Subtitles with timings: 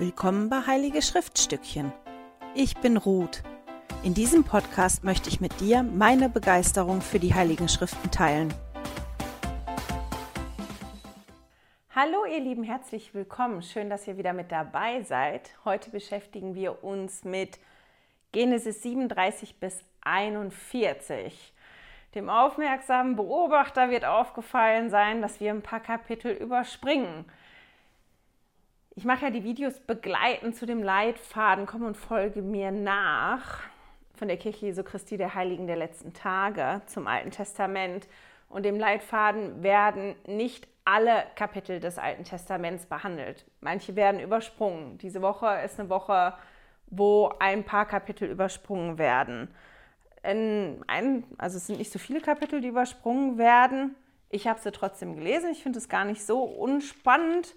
[0.00, 1.92] Willkommen bei Heilige Schriftstückchen.
[2.54, 3.42] Ich bin Ruth.
[4.04, 8.54] In diesem Podcast möchte ich mit dir meine Begeisterung für die Heiligen Schriften teilen.
[11.96, 13.60] Hallo ihr Lieben, herzlich willkommen.
[13.60, 15.50] Schön, dass ihr wieder mit dabei seid.
[15.64, 17.58] Heute beschäftigen wir uns mit
[18.30, 21.52] Genesis 37 bis 41.
[22.14, 27.24] Dem aufmerksamen Beobachter wird aufgefallen sein, dass wir ein paar Kapitel überspringen.
[28.98, 33.60] Ich mache ja die Videos begleitend zu dem Leitfaden, komm und folge mir nach
[34.16, 38.08] von der Kirche Jesu Christi der Heiligen der letzten Tage zum Alten Testament.
[38.48, 43.46] Und dem Leitfaden werden nicht alle Kapitel des Alten Testaments behandelt.
[43.60, 44.98] Manche werden übersprungen.
[44.98, 46.34] Diese Woche ist eine Woche,
[46.88, 49.46] wo ein paar Kapitel übersprungen werden.
[50.24, 53.94] Ein, also es sind nicht so viele Kapitel, die übersprungen werden.
[54.28, 55.52] Ich habe sie trotzdem gelesen.
[55.52, 57.54] Ich finde es gar nicht so unspannend.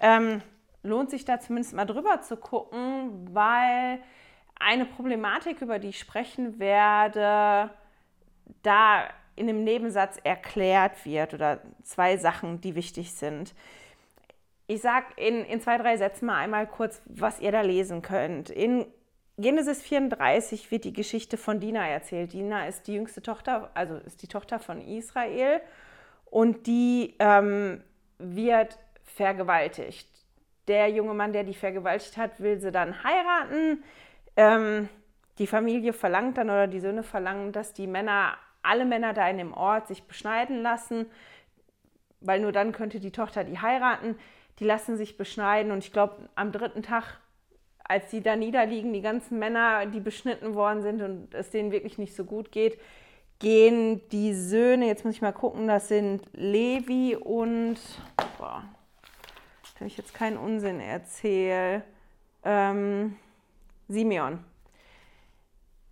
[0.00, 0.40] Ähm,
[0.88, 4.00] lohnt sich da zumindest mal drüber zu gucken, weil
[4.58, 7.70] eine Problematik, über die ich sprechen werde,
[8.62, 13.54] da in einem Nebensatz erklärt wird oder zwei Sachen, die wichtig sind.
[14.66, 18.50] Ich sage in, in zwei, drei Sätzen mal einmal kurz, was ihr da lesen könnt.
[18.50, 18.84] In
[19.38, 22.32] Genesis 34 wird die Geschichte von Dina erzählt.
[22.32, 25.60] Dina ist die jüngste Tochter, also ist die Tochter von Israel
[26.26, 27.82] und die ähm,
[28.18, 30.08] wird vergewaltigt
[30.68, 33.82] der junge Mann, der die vergewaltigt hat, will sie dann heiraten.
[34.36, 34.88] Ähm,
[35.38, 39.38] die Familie verlangt dann oder die Söhne verlangen, dass die Männer, alle Männer da in
[39.38, 41.06] dem Ort sich beschneiden lassen,
[42.20, 44.16] weil nur dann könnte die Tochter die heiraten.
[44.58, 47.20] Die lassen sich beschneiden und ich glaube, am dritten Tag,
[47.84, 51.96] als die da niederliegen, die ganzen Männer, die beschnitten worden sind und es denen wirklich
[51.96, 52.78] nicht so gut geht,
[53.38, 57.78] gehen die Söhne, jetzt muss ich mal gucken, das sind Levi und,
[58.36, 58.64] boah,
[59.78, 61.82] wenn ich jetzt keinen Unsinn erzähle,
[62.44, 63.16] ähm,
[63.88, 64.44] Simeon,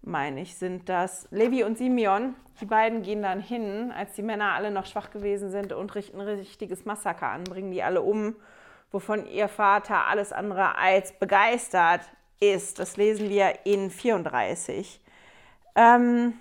[0.03, 1.29] meine ich, sind das.
[1.31, 5.51] Levi und Simeon, die beiden gehen dann hin, als die Männer alle noch schwach gewesen
[5.51, 8.37] sind und richten ein richtiges Massaker an, bringen die alle um,
[8.91, 12.03] wovon ihr Vater alles andere als begeistert
[12.41, 12.79] ist.
[12.79, 15.01] Das lesen wir in 34.
[15.75, 16.35] Ähm,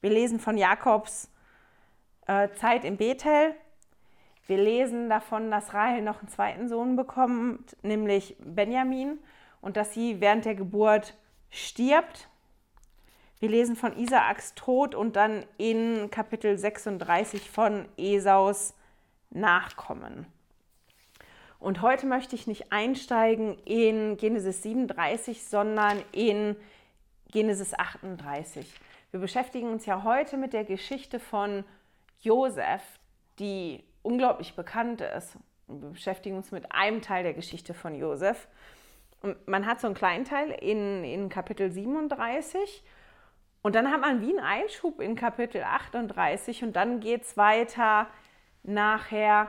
[0.00, 1.30] wir lesen von Jakobs
[2.26, 3.54] äh, Zeit in Bethel
[4.50, 9.20] wir lesen davon, dass Rahel noch einen zweiten Sohn bekommt, nämlich Benjamin,
[9.60, 11.14] und dass sie während der Geburt
[11.50, 12.28] stirbt.
[13.38, 18.74] Wir lesen von Isaaks Tod und dann in Kapitel 36 von Esaus
[19.30, 20.26] Nachkommen.
[21.60, 26.56] Und heute möchte ich nicht einsteigen in Genesis 37, sondern in
[27.30, 28.66] Genesis 38.
[29.12, 31.62] Wir beschäftigen uns ja heute mit der Geschichte von
[32.20, 32.82] Josef,
[33.38, 35.36] die unglaublich bekannt ist.
[35.66, 38.48] Wir beschäftigen uns mit einem Teil der Geschichte von Josef.
[39.22, 42.82] Und man hat so einen kleinen Teil in, in Kapitel 37
[43.62, 48.06] und dann hat man wie einen Einschub in Kapitel 38 und dann geht es weiter
[48.62, 49.48] nachher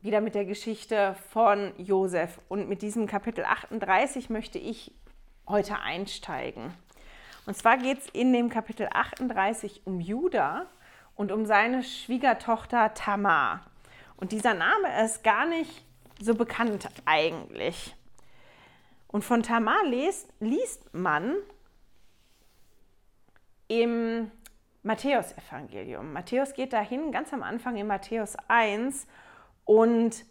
[0.00, 2.40] wieder mit der Geschichte von Josef.
[2.48, 4.94] Und mit diesem Kapitel 38 möchte ich
[5.46, 6.72] heute einsteigen.
[7.44, 10.66] Und zwar geht es in dem Kapitel 38 um Judah
[11.14, 13.66] und um seine Schwiegertochter Tamar.
[14.20, 15.82] Und dieser Name ist gar nicht
[16.20, 17.96] so bekannt eigentlich.
[19.08, 21.34] Und von Tamar liest, liest man
[23.66, 24.30] im
[24.82, 26.12] Matthäusevangelium.
[26.12, 29.06] Matthäus geht dahin ganz am Anfang in Matthäus 1
[29.64, 30.24] und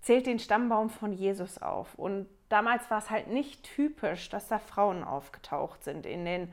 [0.00, 1.94] zählt den Stammbaum von Jesus auf.
[1.94, 6.52] Und damals war es halt nicht typisch, dass da Frauen aufgetaucht sind in den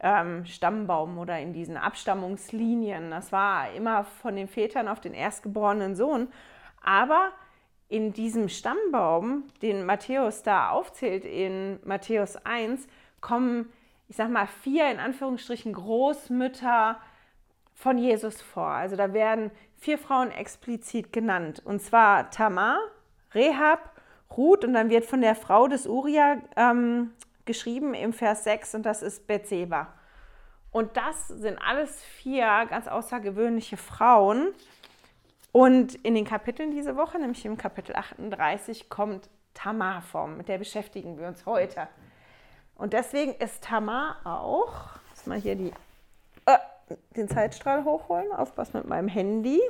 [0.00, 3.10] ähm, Stammbaum oder in diesen Abstammungslinien.
[3.10, 6.28] Das war immer von den Vätern auf den erstgeborenen Sohn.
[6.82, 7.32] Aber
[7.88, 12.86] in diesem Stammbaum, den Matthäus da aufzählt in Matthäus 1,
[13.20, 13.72] kommen,
[14.08, 16.98] ich sag mal, vier in Anführungsstrichen Großmütter
[17.74, 18.68] von Jesus vor.
[18.68, 21.62] Also da werden vier Frauen explizit genannt.
[21.64, 22.78] Und zwar Tamar,
[23.34, 23.92] Rehab,
[24.36, 27.12] Ruth und dann wird von der Frau des Uriah ähm,
[27.48, 29.88] geschrieben im Vers 6 und das ist Bethseba.
[30.70, 34.54] Und das sind alles vier ganz außergewöhnliche Frauen.
[35.50, 40.28] Und in den Kapiteln diese Woche, nämlich im Kapitel 38, kommt Tamar vor.
[40.28, 41.88] Mit der beschäftigen wir uns heute.
[42.76, 44.72] Und deswegen ist Tamar auch,
[45.10, 45.72] muss mal hier die,
[46.46, 46.58] äh,
[47.16, 49.60] den Zeitstrahl hochholen, aufpassen mit meinem Handy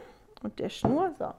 [0.43, 1.33] und der Schnur, so,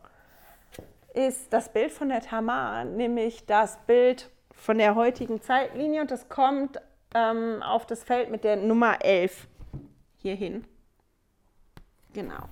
[1.14, 6.30] ist das Bild von der Tamar, nämlich das Bild von der heutigen Zeitlinie und das
[6.30, 6.80] kommt
[7.16, 9.48] ähm, auf das Feld mit der Nummer 11
[10.18, 10.66] hier hin.
[12.14, 12.44] Genau.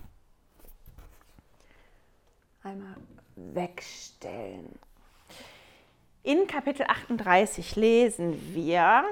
[2.64, 2.96] Einmal
[3.36, 4.80] wegstellen.
[6.24, 9.04] In Kapitel 38 lesen wir,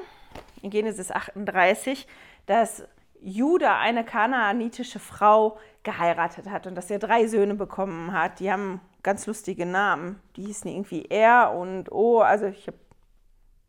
[0.61, 2.07] in Genesis 38,
[2.45, 2.83] dass
[3.21, 8.39] Judah eine kanaanitische Frau geheiratet hat und dass er drei Söhne bekommen hat.
[8.39, 10.19] Die haben ganz lustige Namen.
[10.35, 12.19] Die hießen irgendwie Er und O.
[12.19, 12.77] Also ich habe,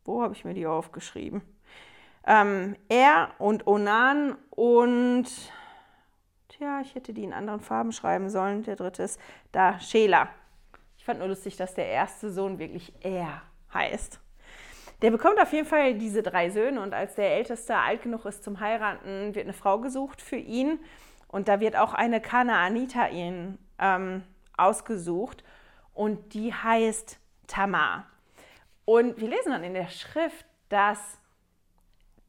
[0.07, 1.43] wo habe ich mir die aufgeschrieben?
[2.27, 5.27] Ähm, er und Onan und,
[6.49, 8.65] tja, ich hätte die in anderen Farben schreiben sollen.
[8.65, 9.21] Der dritte ist
[9.53, 10.29] da, Schela.
[10.99, 13.43] Ich fand nur lustig, dass der erste Sohn wirklich Er
[13.73, 14.21] heißt.
[15.03, 18.43] Der bekommt auf jeden Fall diese drei Söhne und als der Älteste alt genug ist
[18.43, 20.81] zum Heiraten, wird eine Frau gesucht für ihn.
[21.29, 24.23] Und da wird auch eine Kanaanita ihn ähm,
[24.57, 25.45] ausgesucht
[25.93, 28.07] und die heißt Tamar.
[28.87, 31.19] Und wir lesen dann in der Schrift, dass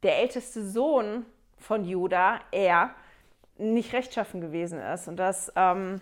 [0.02, 1.24] der älteste Sohn
[1.56, 2.94] von Judah, er,
[3.56, 6.00] nicht rechtschaffen gewesen ist und dass ähm,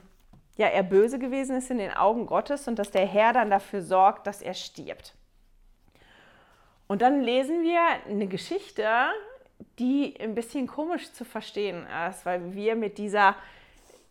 [0.57, 3.83] ja, er böse gewesen ist in den Augen Gottes und dass der Herr dann dafür
[3.83, 5.15] sorgt, dass er stirbt.
[6.87, 8.87] Und dann lesen wir eine Geschichte,
[9.79, 13.37] die ein bisschen komisch zu verstehen ist, weil wir mit dieser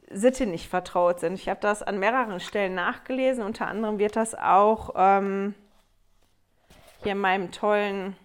[0.09, 1.35] Sitte nicht vertraut sind.
[1.35, 3.43] Ich habe das an mehreren Stellen nachgelesen.
[3.43, 5.55] Unter anderem wird das auch ähm,
[7.05, 8.15] hier in meinem tollen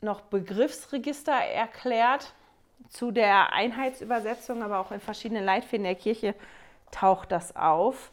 [0.00, 2.34] noch Begriffsregister erklärt
[2.88, 6.34] zu der Einheitsübersetzung, aber auch in verschiedenen Leitfäden der Kirche
[6.90, 8.10] taucht das auf.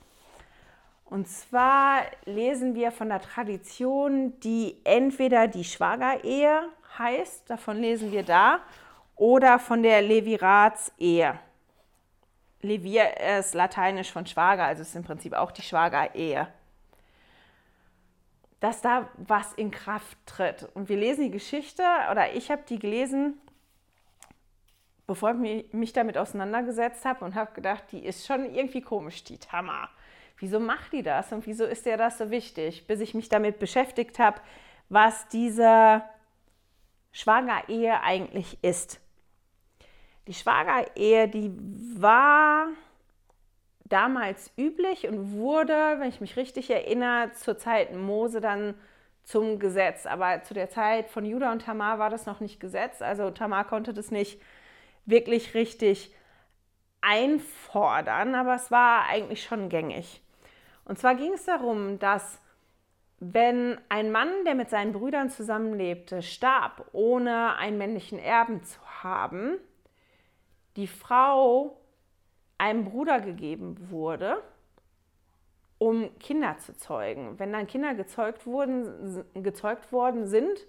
[1.05, 6.69] Und zwar lesen wir von der Tradition, die entweder die Schwagerehe
[6.99, 8.59] heißt, davon lesen wir da,
[9.15, 11.39] oder von der Leviratsehe.
[12.61, 16.47] Levir ist lateinisch von Schwager, also ist im Prinzip auch die Schwagerehe.
[18.61, 20.69] Dass da was in Kraft tritt.
[20.73, 23.37] Und wir lesen die Geschichte, oder ich habe die gelesen,
[25.05, 29.37] bevor ich mich damit auseinandergesetzt habe und habe gedacht, die ist schon irgendwie komisch, die
[29.37, 29.89] Tamar
[30.41, 33.59] wieso macht die das und wieso ist dir das so wichtig, bis ich mich damit
[33.59, 34.41] beschäftigt habe,
[34.89, 36.01] was diese
[37.11, 38.99] Schwagerehe eigentlich ist.
[40.27, 41.51] Die Schwagerehe, die
[41.95, 42.67] war
[43.91, 48.75] damals üblich und wurde, wenn ich mich richtig erinnere, zur Zeit Mose dann
[49.23, 50.05] zum Gesetz.
[50.05, 53.01] Aber zu der Zeit von Judah und Tamar war das noch nicht Gesetz.
[53.01, 54.41] Also Tamar konnte das nicht
[55.05, 56.13] wirklich richtig
[57.01, 60.21] einfordern, aber es war eigentlich schon gängig.
[60.85, 62.39] Und zwar ging es darum, dass
[63.19, 69.57] wenn ein Mann, der mit seinen Brüdern zusammenlebte, starb, ohne einen männlichen Erben zu haben,
[70.75, 71.80] die Frau
[72.61, 74.37] einem Bruder gegeben wurde,
[75.79, 77.39] um Kinder zu zeugen.
[77.39, 80.67] Wenn dann Kinder gezeugt wurden, gezeugt worden sind,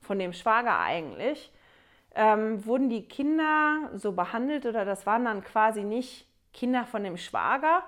[0.00, 1.52] von dem Schwager eigentlich,
[2.16, 7.16] ähm, wurden die Kinder so behandelt oder das waren dann quasi nicht Kinder von dem
[7.16, 7.84] Schwager,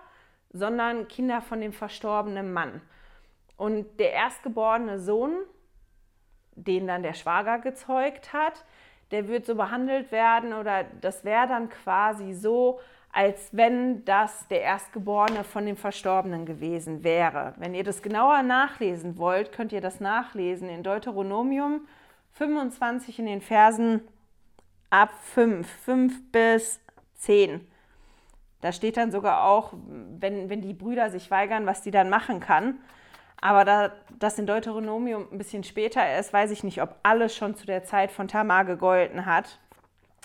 [0.53, 2.81] sondern Kinder von dem verstorbenen Mann.
[3.57, 5.33] Und der erstgeborene Sohn,
[6.53, 8.65] den dann der Schwager gezeugt hat,
[9.11, 12.79] der wird so behandelt werden oder das wäre dann quasi so,
[13.13, 17.55] als wenn das der Erstgeborene von dem Verstorbenen gewesen wäre.
[17.57, 21.87] Wenn ihr das genauer nachlesen wollt, könnt ihr das nachlesen in Deuteronomium
[22.33, 24.03] 25 in den Versen
[24.91, 26.81] ab 5, 5 bis
[27.17, 27.67] 10.
[28.61, 29.73] Da steht dann sogar auch,
[30.19, 32.79] wenn, wenn die Brüder sich weigern, was die dann machen kann.
[33.41, 37.57] Aber da das in Deuteronomium ein bisschen später ist, weiß ich nicht, ob alles schon
[37.57, 39.59] zu der Zeit von Tamar gegolten hat.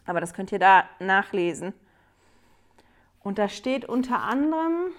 [0.05, 1.73] Aber das könnt ihr da nachlesen.
[3.25, 4.91] Und da steht unter anderem,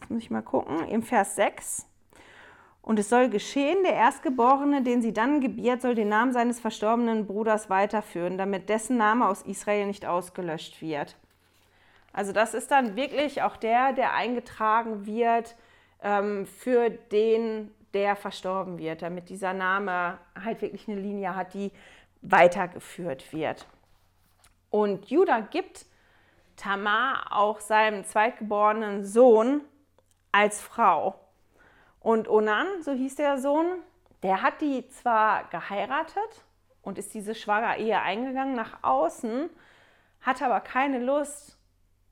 [0.00, 1.86] jetzt muss ich mal gucken, im Vers 6,
[2.82, 7.24] und es soll geschehen, der Erstgeborene, den sie dann gebiert, soll den Namen seines verstorbenen
[7.24, 11.14] Bruders weiterführen, damit dessen Name aus Israel nicht ausgelöscht wird.
[12.12, 15.54] Also das ist dann wirklich auch der, der eingetragen wird
[16.02, 21.70] ähm, für den, der verstorben wird, damit dieser Name halt wirklich eine Linie hat, die
[22.22, 23.68] weitergeführt wird.
[24.70, 25.86] Und Judah gibt
[26.56, 29.62] Tamar auch seinem zweitgeborenen Sohn
[30.32, 31.18] als Frau.
[32.00, 33.66] Und Onan, so hieß der Sohn,
[34.22, 36.44] der hat die zwar geheiratet
[36.82, 39.50] und ist diese Schwager-Ehe eingegangen nach außen,
[40.20, 41.58] hat aber keine Lust,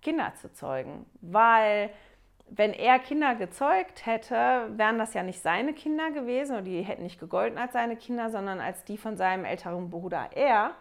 [0.02, 1.90] Kinder zu zeugen, weil
[2.48, 7.02] wenn er Kinder gezeugt hätte, wären das ja nicht seine Kinder gewesen und die hätten
[7.02, 10.72] nicht gegolten als seine Kinder, sondern als die von seinem älteren Bruder er.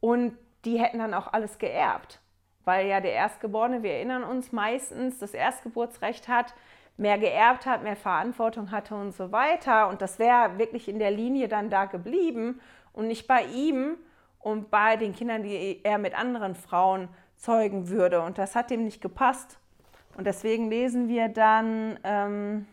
[0.00, 2.19] Und die hätten dann auch alles geerbt,
[2.64, 6.54] weil ja der Erstgeborene, wir erinnern uns, meistens das Erstgeburtsrecht hat,
[6.96, 9.88] mehr geerbt hat, mehr Verantwortung hatte und so weiter.
[9.88, 12.60] Und das wäre wirklich in der Linie dann da geblieben
[12.92, 13.96] und nicht bei ihm
[14.38, 18.20] und bei den Kindern, die er mit anderen Frauen zeugen würde.
[18.20, 19.58] Und das hat ihm nicht gepasst.
[20.16, 22.66] Und deswegen lesen wir dann, ähm,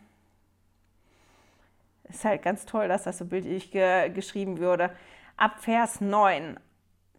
[2.10, 4.92] ist halt ganz toll, dass das so bildlich ge geschrieben würde.
[5.38, 6.60] Ab Vers 9.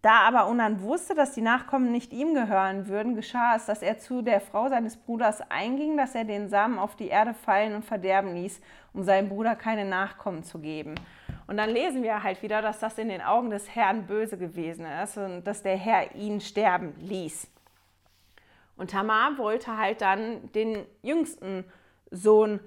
[0.00, 3.98] Da aber Unan wusste, dass die Nachkommen nicht ihm gehören würden, geschah es, dass er
[3.98, 7.84] zu der Frau seines Bruders einging, dass er den Samen auf die Erde fallen und
[7.84, 8.60] verderben ließ,
[8.92, 10.94] um seinem Bruder keine Nachkommen zu geben.
[11.48, 14.86] Und dann lesen wir halt wieder, dass das in den Augen des Herrn böse gewesen
[15.02, 17.48] ist und dass der Herr ihn sterben ließ.
[18.76, 21.64] Und Tamar wollte halt dann den jüngsten
[22.12, 22.60] Sohn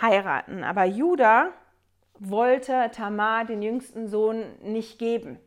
[0.00, 0.64] heiraten.
[0.64, 1.50] Aber Judah
[2.18, 5.38] wollte Tamar den jüngsten Sohn nicht geben.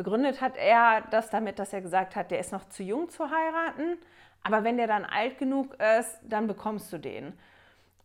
[0.00, 3.30] Begründet hat er das damit, dass er gesagt hat, der ist noch zu jung zu
[3.30, 3.98] heiraten,
[4.42, 7.38] aber wenn der dann alt genug ist, dann bekommst du den.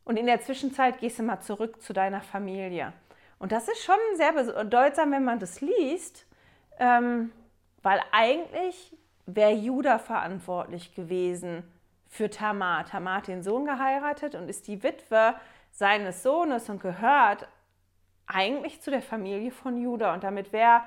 [0.03, 2.91] Und in der Zwischenzeit gehst du mal zurück zu deiner Familie.
[3.39, 6.27] Und das ist schon sehr bedeutsam, wenn man das liest,
[6.79, 7.31] ähm,
[7.81, 8.91] weil eigentlich
[9.25, 11.63] wäre Judah verantwortlich gewesen
[12.09, 12.83] für Tamar.
[12.87, 15.35] Tamar hat den Sohn geheiratet und ist die Witwe
[15.71, 17.47] seines Sohnes und gehört
[18.27, 20.13] eigentlich zu der Familie von Judah.
[20.13, 20.81] Und damit wäre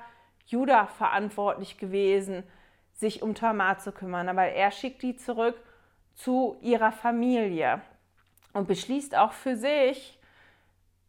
[0.49, 2.43] Judah verantwortlich gewesen,
[2.93, 4.29] sich um Tamar zu kümmern.
[4.29, 5.55] Aber er schickt die zurück
[6.15, 7.81] zu ihrer Familie
[8.53, 10.19] und beschließt auch für sich,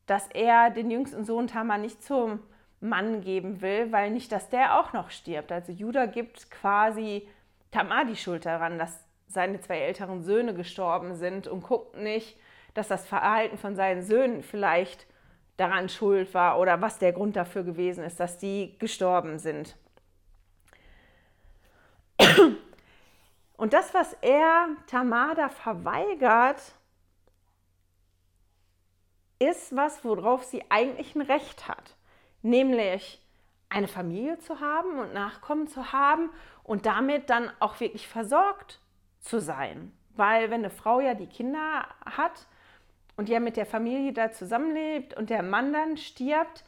[0.06, 2.40] dass er den jüngsten Sohn Tamar nicht zum
[2.80, 5.52] Mann geben will, weil nicht, dass der auch noch stirbt.
[5.52, 7.28] Also Judah gibt quasi
[7.70, 12.36] Tamar die Schuld daran, dass seine zwei älteren Söhne gestorben sind und guckt nicht,
[12.74, 15.06] dass das Verhalten von seinen Söhnen vielleicht
[15.60, 19.76] daran schuld war oder was der Grund dafür gewesen ist, dass die gestorben sind.
[23.56, 26.60] Und das, was er Tamada verweigert,
[29.38, 31.94] ist was, worauf sie eigentlich ein Recht hat.
[32.40, 33.20] Nämlich
[33.68, 36.30] eine Familie zu haben und Nachkommen zu haben
[36.62, 38.80] und damit dann auch wirklich versorgt
[39.20, 39.92] zu sein.
[40.16, 42.46] Weil wenn eine Frau ja die Kinder hat
[43.20, 46.64] und ja mit der Familie da zusammenlebt und der Mann dann stirbt,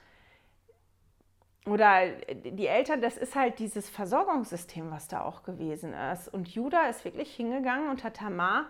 [1.64, 6.28] oder die Eltern, das ist halt dieses Versorgungssystem, was da auch gewesen ist.
[6.28, 8.66] Und Judah ist wirklich hingegangen und hat Tamar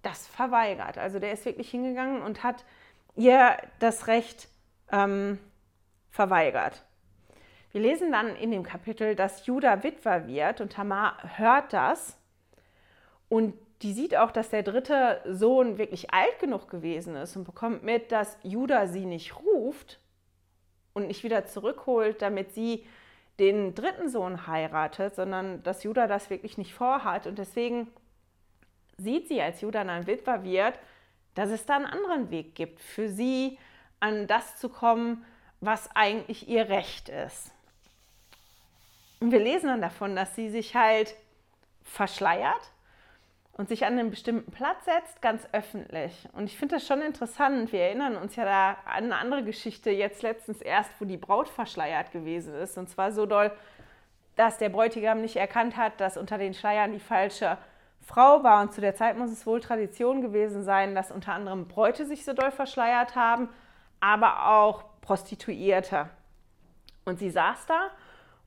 [0.00, 0.96] das verweigert.
[0.96, 2.64] Also der ist wirklich hingegangen und hat
[3.16, 4.48] ihr das Recht
[4.90, 5.38] ähm,
[6.08, 6.86] verweigert.
[7.70, 12.16] Wir lesen dann in dem Kapitel, dass Judah Witwer wird und Tamar hört das
[13.28, 17.82] und die sieht auch, dass der dritte Sohn wirklich alt genug gewesen ist und bekommt
[17.82, 19.98] mit, dass Judah sie nicht ruft
[20.92, 22.84] und nicht wieder zurückholt, damit sie
[23.38, 27.26] den dritten Sohn heiratet, sondern dass Judah das wirklich nicht vorhat.
[27.26, 27.88] Und deswegen
[28.98, 30.78] sieht sie, als Judah dann Witwer wird,
[31.34, 33.58] dass es da einen anderen Weg gibt, für sie
[33.98, 35.24] an das zu kommen,
[35.60, 37.50] was eigentlich ihr Recht ist.
[39.20, 41.14] Und wir lesen dann davon, dass sie sich halt
[41.82, 42.70] verschleiert
[43.52, 46.28] und sich an einen bestimmten Platz setzt, ganz öffentlich.
[46.32, 47.72] Und ich finde das schon interessant.
[47.72, 51.48] Wir erinnern uns ja da an eine andere Geschichte jetzt letztens erst, wo die Braut
[51.48, 52.78] verschleiert gewesen ist.
[52.78, 53.52] Und zwar so doll,
[54.36, 57.58] dass der Bräutigam nicht erkannt hat, dass unter den Schleiern die falsche
[58.00, 58.62] Frau war.
[58.62, 62.24] Und zu der Zeit muss es wohl Tradition gewesen sein, dass unter anderem Bräute sich
[62.24, 63.48] so doll verschleiert haben,
[64.00, 66.08] aber auch Prostituierte.
[67.04, 67.90] Und sie saß da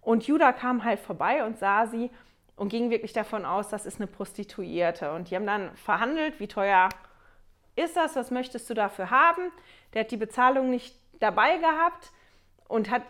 [0.01, 2.11] und Judah kam halt vorbei und sah sie
[2.55, 5.11] und ging wirklich davon aus, das ist eine Prostituierte.
[5.13, 6.89] Und die haben dann verhandelt, wie teuer
[7.75, 9.51] ist das, was möchtest du dafür haben.
[9.93, 12.11] Der hat die Bezahlung nicht dabei gehabt
[12.67, 13.03] und hat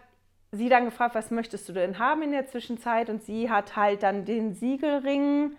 [0.51, 3.09] sie dann gefragt, was möchtest du denn haben in der Zwischenzeit?
[3.09, 5.57] Und sie hat halt dann den Siegelring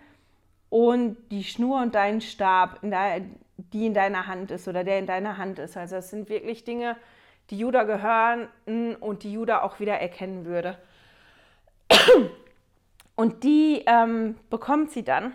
[0.69, 3.21] und die Schnur und deinen Stab, in der,
[3.57, 5.77] die in deiner Hand ist oder der in deiner Hand ist.
[5.77, 6.95] Also das sind wirklich Dinge,
[7.49, 8.47] die Judah gehören
[8.99, 10.77] und die Judah auch wieder erkennen würde.
[13.15, 15.33] Und die ähm, bekommt sie dann.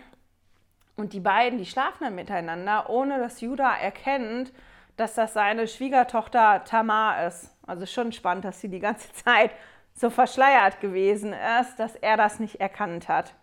[0.95, 4.53] Und die beiden, die schlafen dann miteinander, ohne dass Judah erkennt,
[4.97, 7.49] dass das seine Schwiegertochter Tamar ist.
[7.65, 9.51] Also schon spannend, dass sie die ganze Zeit
[9.93, 13.33] so verschleiert gewesen ist, dass er das nicht erkannt hat.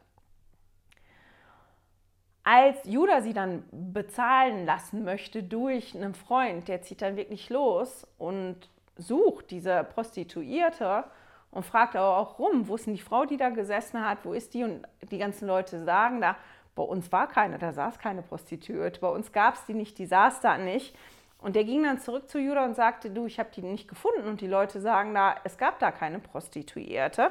[2.45, 8.07] Als Judah sie dann bezahlen lassen möchte durch einen Freund, der zieht dann wirklich los
[8.16, 11.04] und sucht diese Prostituierte
[11.50, 14.55] und fragt auch rum, wo ist denn die Frau, die da gesessen hat, wo ist
[14.55, 14.64] die?
[14.64, 16.37] Und die ganzen Leute sagen da,
[16.75, 20.07] bei uns war keine, da saß keine Prostituierte, bei uns gab es die nicht, die
[20.07, 20.95] saß da nicht.
[21.40, 24.28] Und der ging dann zurück zu Judah und sagte, du, ich habe die nicht gefunden.
[24.28, 27.31] Und die Leute sagen da, es gab da keine Prostituierte.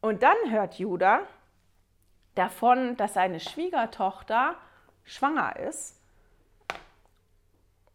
[0.00, 1.20] Und dann hört Judah
[2.34, 4.56] davon, dass seine Schwiegertochter
[5.04, 6.00] schwanger ist.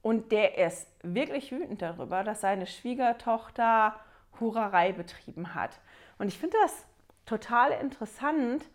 [0.02, 3.96] Und der ist wirklich wütend darüber, dass seine Schwiegertochter
[4.40, 5.80] Hurerei betrieben hat.
[6.18, 6.86] Und ich finde das
[7.26, 8.66] total interessant,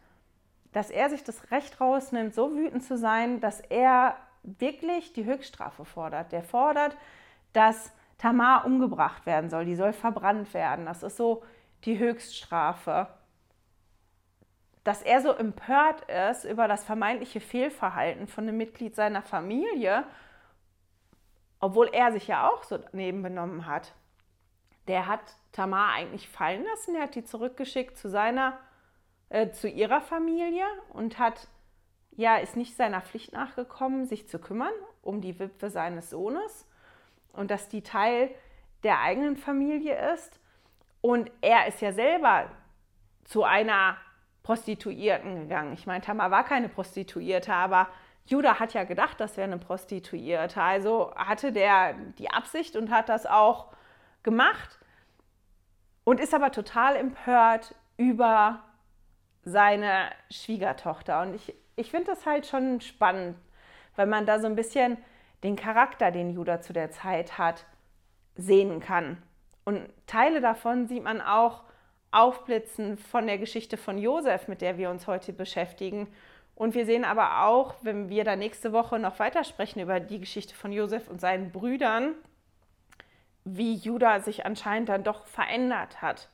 [0.73, 5.85] dass er sich das Recht rausnimmt, so wütend zu sein, dass er wirklich die Höchststrafe
[5.85, 6.33] fordert.
[6.33, 6.97] Der fordert,
[7.53, 9.65] dass Tamar umgebracht werden soll.
[9.65, 10.87] Die soll verbrannt werden.
[10.87, 11.43] Das ist so
[11.85, 13.09] die Höchststrafe.
[14.85, 20.05] Dass er so empört ist über das vermeintliche Fehlverhalten von einem Mitglied seiner Familie,
[21.61, 23.95] obwohl er sich ja auch so daneben benommen hat.
[24.89, 25.21] Der hat
[25.53, 28.59] Tamar eigentlich fallen lassen, er hat die zurückgeschickt zu seiner,
[29.29, 31.49] äh, zu ihrer Familie und hat,
[32.13, 36.67] ja, ist nicht seiner Pflicht nachgekommen, sich zu kümmern um die Witwe seines Sohnes
[37.33, 38.31] und dass die Teil
[38.83, 40.41] der eigenen Familie ist.
[41.01, 42.51] Und er ist ja selber
[43.25, 43.97] zu einer
[44.43, 45.73] Prostituierten gegangen.
[45.75, 47.89] Ich meine, Tamar war keine Prostituierte, aber
[48.27, 50.63] Judah hat ja gedacht, das wäre eine Prostituierte.
[50.63, 53.73] Also hatte der die Absicht und hat das auch
[54.23, 54.78] gemacht
[56.09, 58.61] und ist aber total empört über
[59.43, 61.21] seine Schwiegertochter.
[61.21, 63.37] Und ich, ich finde das halt schon spannend,
[63.95, 64.97] weil man da so ein bisschen
[65.43, 67.67] den Charakter, den Judah zu der Zeit hat,
[68.37, 69.23] sehen kann.
[69.67, 71.65] Und Teile davon sieht man auch
[72.11, 76.09] aufblitzen von der Geschichte von Josef, mit der wir uns heute beschäftigen.
[76.55, 80.55] Und wir sehen aber auch, wenn wir da nächste Woche noch weitersprechen über die Geschichte
[80.55, 82.15] von Josef und seinen Brüdern,
[83.45, 86.29] wie Judah sich anscheinend dann doch verändert hat.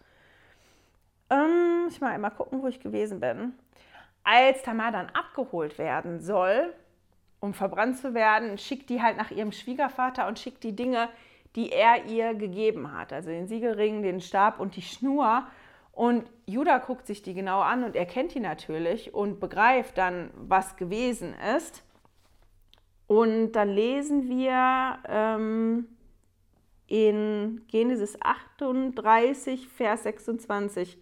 [1.30, 3.54] Ähm, ich mal einmal gucken, wo ich gewesen bin.
[4.22, 6.72] Als Tamar dann abgeholt werden soll,
[7.40, 11.08] um verbrannt zu werden, schickt die halt nach ihrem Schwiegervater und schickt die Dinge,
[11.56, 13.12] die er ihr gegeben hat.
[13.12, 15.46] Also den Siegelring, den Stab und die Schnur.
[15.92, 20.76] Und Judah guckt sich die genau an und erkennt die natürlich und begreift dann, was
[20.76, 21.84] gewesen ist.
[23.06, 25.86] Und dann lesen wir ähm,
[26.86, 30.98] in Genesis 38, Vers 26.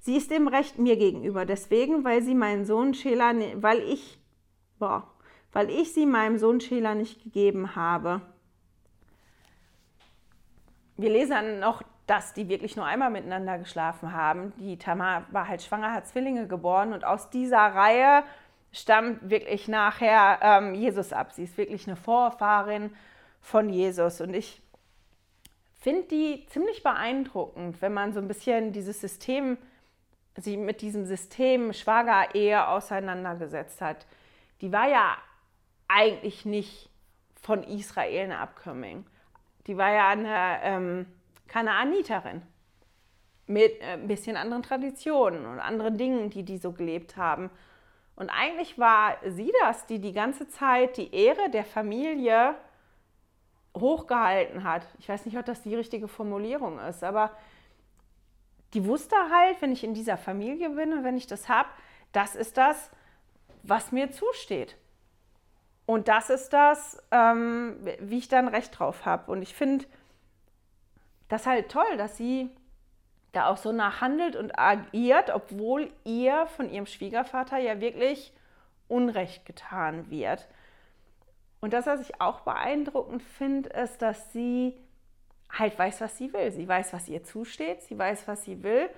[0.00, 4.18] Sie ist im Recht mir gegenüber, deswegen, weil sie meinen Sohn Schela, weil ich,
[4.78, 5.10] boah,
[5.52, 8.20] weil ich sie meinem Sohn Schela nicht gegeben habe.
[10.96, 14.52] Wir lesen noch, dass die wirklich nur einmal miteinander geschlafen haben.
[14.58, 18.22] Die Tamar war halt schwanger, hat Zwillinge geboren und aus dieser Reihe
[18.72, 21.32] stammt wirklich nachher ähm, Jesus ab.
[21.32, 22.94] Sie ist wirklich eine Vorfahrin
[23.46, 24.20] von Jesus.
[24.20, 24.60] Und ich
[25.80, 29.56] finde die ziemlich beeindruckend, wenn man so ein bisschen dieses System,
[30.36, 34.04] sich mit diesem System Schwager-Ehe auseinandergesetzt hat.
[34.60, 35.16] Die war ja
[35.86, 36.90] eigentlich nicht
[37.40, 39.06] von Israel eine Abkömmling.
[39.68, 41.06] Die war ja eine ähm,
[41.46, 42.42] Kanaaniterin
[43.46, 47.48] mit äh, ein bisschen anderen Traditionen und anderen Dingen, die die so gelebt haben.
[48.16, 52.56] Und eigentlich war sie das, die die ganze Zeit die Ehre der Familie
[53.78, 54.86] hochgehalten hat.
[54.98, 57.30] Ich weiß nicht, ob das die richtige Formulierung ist, aber
[58.74, 61.68] die wusste halt, wenn ich in dieser Familie bin und wenn ich das habe,
[62.12, 62.90] das ist das,
[63.62, 64.76] was mir zusteht.
[65.86, 69.30] Und das ist das, ähm, wie ich dann Recht drauf habe.
[69.30, 69.86] Und ich finde
[71.28, 72.50] das halt toll, dass sie
[73.32, 78.32] da auch so nachhandelt und agiert, obwohl ihr von ihrem Schwiegervater ja wirklich
[78.88, 80.48] Unrecht getan wird.
[81.66, 84.78] Und das, was ich auch beeindruckend finde, ist, dass sie
[85.50, 86.52] halt weiß, was sie will.
[86.52, 88.88] Sie weiß, was ihr zusteht, sie weiß, was sie will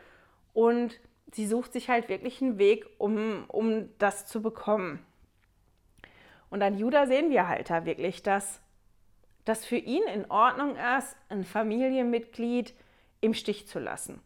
[0.53, 1.01] und
[1.33, 5.03] sie sucht sich halt wirklich einen Weg, um, um das zu bekommen.
[6.51, 8.61] Und an Judah sehen wir halt da wirklich, dass
[9.47, 12.75] das für ihn in Ordnung ist, ein Familienmitglied
[13.23, 14.21] im Stich zu lassen,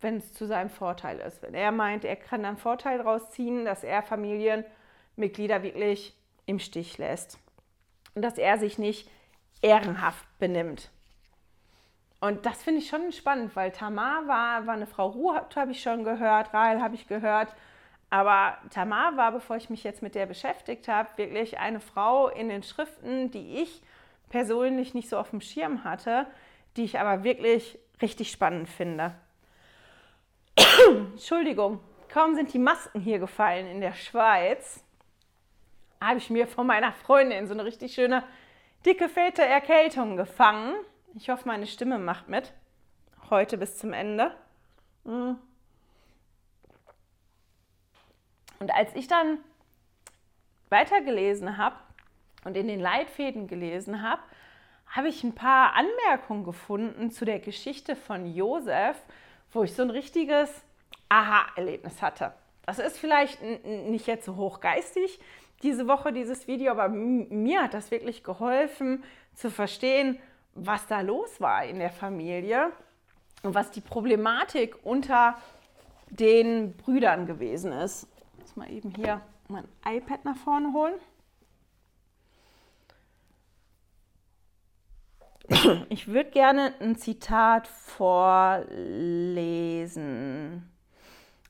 [0.00, 1.42] wenn es zu seinem Vorteil ist.
[1.42, 6.98] Wenn er meint, er kann dann Vorteil daraus ziehen, dass er Familienmitglieder wirklich im Stich
[6.98, 7.38] lässt
[8.14, 9.08] und dass er sich nicht
[9.62, 10.90] ehrenhaft benimmt.
[12.20, 15.82] Und das finde ich schon spannend, weil Tamar war, war eine Frau Ruhat, habe ich
[15.82, 17.54] schon gehört, Rahel habe ich gehört.
[18.10, 22.48] Aber Tamar war, bevor ich mich jetzt mit der beschäftigt habe, wirklich eine Frau in
[22.48, 23.82] den Schriften, die ich
[24.28, 26.26] persönlich nicht so auf dem Schirm hatte,
[26.76, 29.14] die ich aber wirklich richtig spannend finde.
[31.12, 34.83] Entschuldigung, kaum sind die Masken hier gefallen in der Schweiz,
[36.00, 38.22] habe ich mir von meiner Freundin so eine richtig schöne
[38.84, 40.74] dicke, fette Erkältung gefangen.
[41.14, 42.52] Ich hoffe, meine Stimme macht mit.
[43.30, 44.34] Heute bis zum Ende.
[45.04, 45.32] Mm.
[48.58, 49.38] Und als ich dann
[50.70, 51.76] weitergelesen habe
[52.44, 54.22] und in den Leitfäden gelesen habe,
[54.86, 58.96] habe ich ein paar Anmerkungen gefunden zu der Geschichte von Josef,
[59.52, 60.64] wo ich so ein richtiges
[61.08, 62.32] Aha-Erlebnis hatte.
[62.66, 65.20] Das ist vielleicht nicht jetzt so hochgeistig,
[65.62, 69.02] diese Woche dieses Video, aber mir hat das wirklich geholfen
[69.34, 70.18] zu verstehen,
[70.54, 72.70] was da los war in der Familie
[73.42, 75.36] und was die Problematik unter
[76.10, 78.06] den Brüdern gewesen ist.
[78.34, 80.94] Ich muss mal eben hier mein iPad nach vorne holen.
[85.90, 88.66] Ich würde gerne ein Zitat vorlesen.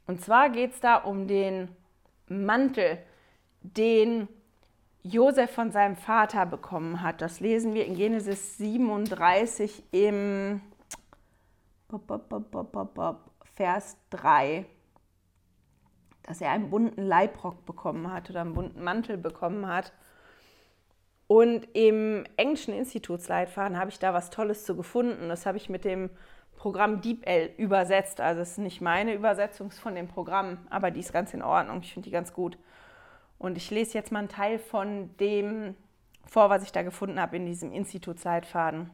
[0.06, 1.68] Und zwar geht es da um den
[2.28, 2.98] Mantel,
[3.64, 4.28] den
[5.02, 7.20] Josef von seinem Vater bekommen hat.
[7.20, 10.60] Das lesen wir in Genesis 37 im
[13.54, 14.66] Vers 3,
[16.22, 19.92] dass er einen bunten Leibrock bekommen hat oder einen bunten Mantel bekommen hat.
[21.26, 25.28] Und im englischen Institutsleitfaden habe ich da was Tolles zu gefunden.
[25.28, 26.10] Das habe ich mit dem
[26.56, 28.20] Programm DeepL übersetzt.
[28.20, 31.80] Also es ist nicht meine Übersetzung von dem Programm, aber die ist ganz in Ordnung.
[31.82, 32.58] Ich finde die ganz gut.
[33.38, 35.74] Und ich lese jetzt mal einen Teil von dem
[36.26, 38.90] vor, was ich da gefunden habe in diesem Institutsleitfaden.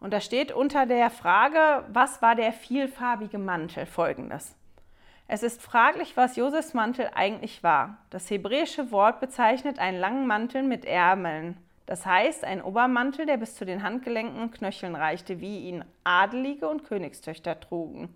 [0.00, 4.54] Und da steht unter der Frage, was war der vielfarbige Mantel, folgendes.
[5.26, 7.96] Es ist fraglich, was Josefs Mantel eigentlich war.
[8.10, 11.56] Das hebräische Wort bezeichnet einen langen Mantel mit Ärmeln.
[11.86, 16.68] Das heißt, ein Obermantel, der bis zu den Handgelenken und Knöcheln reichte, wie ihn Adelige
[16.68, 18.14] und Königstöchter trugen.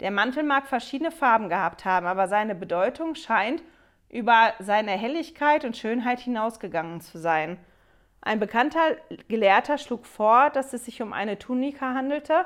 [0.00, 3.62] Der Mantel mag verschiedene Farben gehabt haben, aber seine Bedeutung scheint
[4.08, 7.58] über seine Helligkeit und Schönheit hinausgegangen zu sein.
[8.20, 8.96] Ein bekannter
[9.28, 12.44] Gelehrter schlug vor, dass es sich um eine Tunika handelte,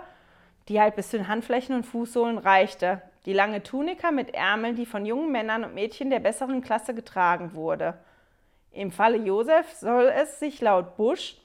[0.68, 3.02] die halt bis zu den Handflächen und Fußsohlen reichte.
[3.26, 7.54] Die lange Tunika mit Ärmeln, die von jungen Männern und Mädchen der besseren Klasse getragen
[7.54, 7.98] wurde.
[8.70, 11.36] Im Falle Josef soll es sich laut Busch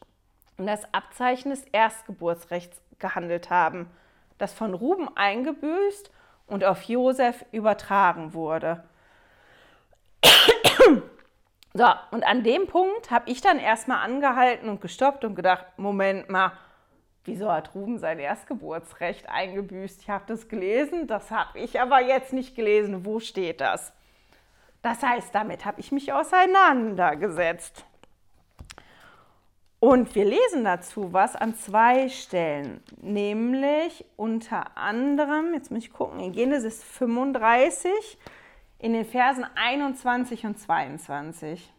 [0.58, 3.90] um das Abzeichen des Erstgeburtsrechts gehandelt haben,
[4.42, 6.12] das von Ruben eingebüßt
[6.48, 8.84] und auf Josef übertragen wurde.
[11.74, 16.30] So, und an dem Punkt habe ich dann erstmal angehalten und gestoppt und gedacht, Moment
[16.30, 16.52] mal,
[17.24, 20.02] wieso hat Ruben sein Erstgeburtsrecht eingebüßt?
[20.02, 23.06] Ich habe das gelesen, das habe ich aber jetzt nicht gelesen.
[23.06, 23.94] Wo steht das?
[24.82, 27.86] Das heißt, damit habe ich mich auseinandergesetzt.
[29.84, 36.20] Und wir lesen dazu was an zwei Stellen, nämlich unter anderem, jetzt muss ich gucken,
[36.20, 37.91] in Genesis 35,
[38.78, 41.74] in den Versen 21 und 22.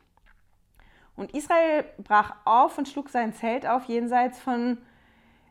[1.14, 4.78] Und Israel brach auf und schlug sein Zelt auf jenseits von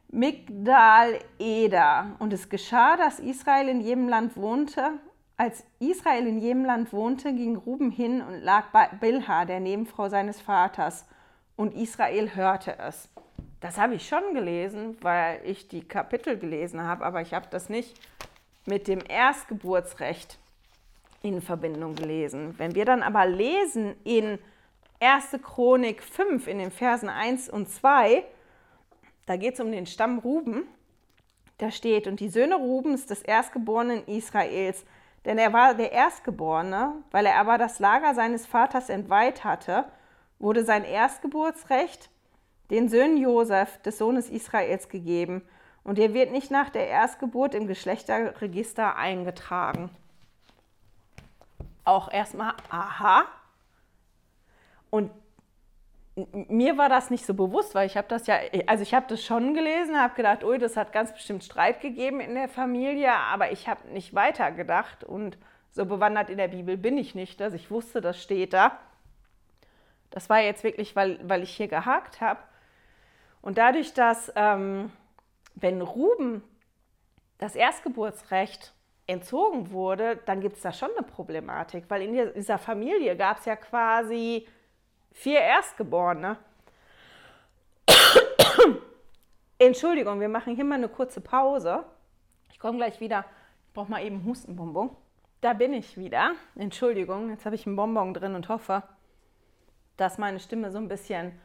[0.10, 2.18] Migdal Eder.
[2.20, 5.00] Und es geschah, dass Israel in jedem Land wohnte.
[5.38, 10.10] Als Israel in jedem Land wohnte, ging Ruben hin und lag bei Bilha, der Nebenfrau
[10.10, 11.06] seines Vaters.
[11.62, 13.08] Und Israel hörte es.
[13.60, 17.70] Das habe ich schon gelesen, weil ich die Kapitel gelesen habe, aber ich habe das
[17.70, 18.02] nicht
[18.66, 20.40] mit dem Erstgeburtsrecht
[21.22, 22.56] in Verbindung gelesen.
[22.58, 24.40] Wenn wir dann aber lesen in
[25.00, 25.40] 1.
[25.44, 28.24] Chronik 5 in den Versen 1 und 2,
[29.28, 30.64] da geht es um den Stamm Ruben.
[31.60, 34.84] Da steht, und die Söhne Rubens des Erstgeborenen Israels,
[35.26, 39.86] denn er war der Erstgeborene, weil er aber das Lager seines Vaters entweiht hatte,
[40.42, 42.10] wurde sein Erstgeburtsrecht
[42.70, 45.42] den Söhnen Josef, des Sohnes Israels, gegeben,
[45.84, 49.90] und er wird nicht nach der Erstgeburt im Geschlechterregister eingetragen
[51.84, 53.26] auch erstmal, aha.
[54.90, 55.12] Und
[56.50, 59.24] mir war das nicht so bewusst, weil ich habe das ja, also ich habe das
[59.24, 63.52] schon gelesen, habe gedacht, ui, das hat ganz bestimmt Streit gegeben in der Familie, aber
[63.52, 65.38] ich habe nicht weiter gedacht und
[65.72, 68.78] so bewandert in der Bibel bin ich nicht, dass ich wusste, das steht da.
[70.12, 72.40] Das war jetzt wirklich, weil, weil ich hier gehakt habe.
[73.42, 74.92] Und dadurch, dass, ähm,
[75.56, 76.44] wenn Ruben
[77.40, 78.74] das Erstgeburtsrecht
[79.08, 83.46] entzogen wurde, dann gibt es da schon eine Problematik, weil in dieser Familie gab es
[83.46, 84.48] ja quasi
[85.12, 86.38] vier Erstgeborene.
[89.60, 91.84] Entschuldigung, wir machen hier mal eine kurze Pause.
[92.52, 93.26] Ich komme gleich wieder.
[93.68, 94.96] Ich brauche mal eben Hustenbonbon.
[95.42, 96.34] Da bin ich wieder.
[96.56, 98.84] Entschuldigung, jetzt habe ich einen Bonbon drin und hoffe,
[99.98, 101.40] dass meine Stimme so ein bisschen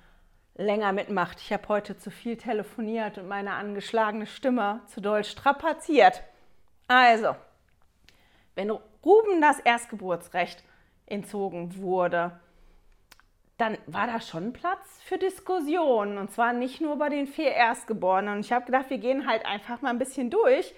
[0.57, 1.41] länger mitmacht.
[1.41, 6.23] Ich habe heute zu viel telefoniert und meine angeschlagene Stimme zu doll strapaziert.
[6.89, 7.37] Also,
[8.55, 10.65] wenn Ruben das Erstgeburtsrecht
[11.07, 12.41] entzogen wurde,
[13.59, 16.19] dann war da schon Platz für Diskussionen.
[16.19, 18.35] Und zwar nicht nur bei den vier Erstgeborenen.
[18.35, 20.75] Und ich habe gedacht, wir gehen halt einfach mal ein bisschen durch,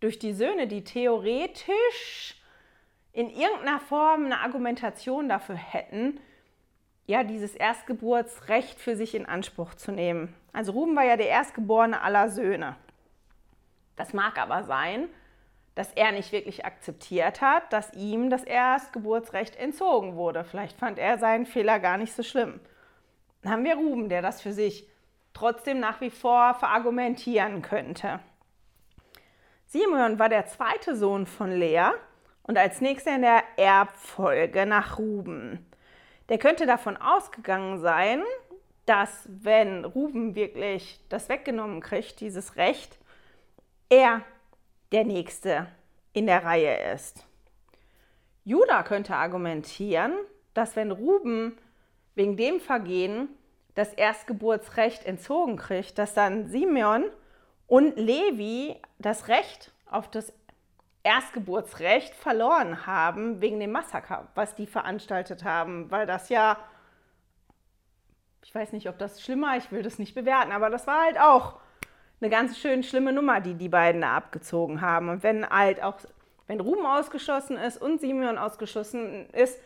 [0.00, 2.36] durch die Söhne, die theoretisch
[3.12, 6.20] in irgendeiner Form eine Argumentation dafür hätten,
[7.08, 10.34] ja, dieses Erstgeburtsrecht für sich in Anspruch zu nehmen.
[10.52, 12.76] Also Ruben war ja der Erstgeborene aller Söhne.
[13.96, 15.08] Das mag aber sein,
[15.74, 20.44] dass er nicht wirklich akzeptiert hat, dass ihm das Erstgeburtsrecht entzogen wurde.
[20.44, 22.60] Vielleicht fand er seinen Fehler gar nicht so schlimm.
[23.40, 24.86] Dann haben wir Ruben, der das für sich
[25.32, 28.20] trotzdem nach wie vor verargumentieren könnte.
[29.64, 31.88] Simeon war der zweite Sohn von Lea
[32.42, 35.67] und als nächster in der Erbfolge nach Ruben.
[36.28, 38.22] Der könnte davon ausgegangen sein,
[38.86, 42.98] dass wenn Ruben wirklich das weggenommen kriegt, dieses Recht,
[43.88, 44.22] er
[44.92, 45.66] der Nächste
[46.12, 47.24] in der Reihe ist.
[48.44, 50.14] Judah könnte argumentieren,
[50.54, 51.56] dass wenn Ruben
[52.14, 53.28] wegen dem Vergehen
[53.74, 57.04] das Erstgeburtsrecht entzogen kriegt, dass dann Simeon
[57.66, 60.32] und Levi das Recht auf das
[61.08, 66.58] Erstgeburtsrecht verloren haben wegen dem Massaker, was die veranstaltet haben, weil das ja,
[68.44, 71.18] ich weiß nicht, ob das schlimmer, ich will das nicht bewerten, aber das war halt
[71.18, 71.54] auch
[72.20, 75.08] eine ganz schön schlimme Nummer, die die beiden da abgezogen haben.
[75.08, 75.96] Und wenn halt auch,
[76.46, 79.58] wenn Ruben ausgeschossen ist und Simeon ausgeschossen ist,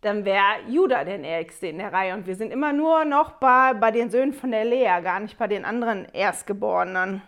[0.00, 2.14] dann wäre Judah der Nächste in der Reihe.
[2.14, 5.36] Und wir sind immer nur noch bei, bei den Söhnen von der Lea, gar nicht
[5.36, 7.20] bei den anderen Erstgeborenen.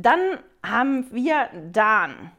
[0.00, 2.30] Dann haben wir Dan.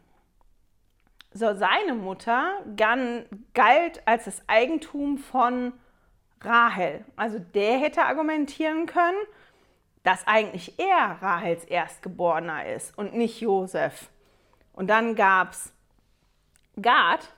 [1.34, 5.74] So, seine Mutter galt als das Eigentum von
[6.40, 7.04] Rahel.
[7.18, 9.18] Also der hätte argumentieren können,
[10.04, 14.10] dass eigentlich er Rahels Erstgeborener ist und nicht Josef.
[14.72, 15.74] Und dann gab es
[16.82, 17.30] Gad,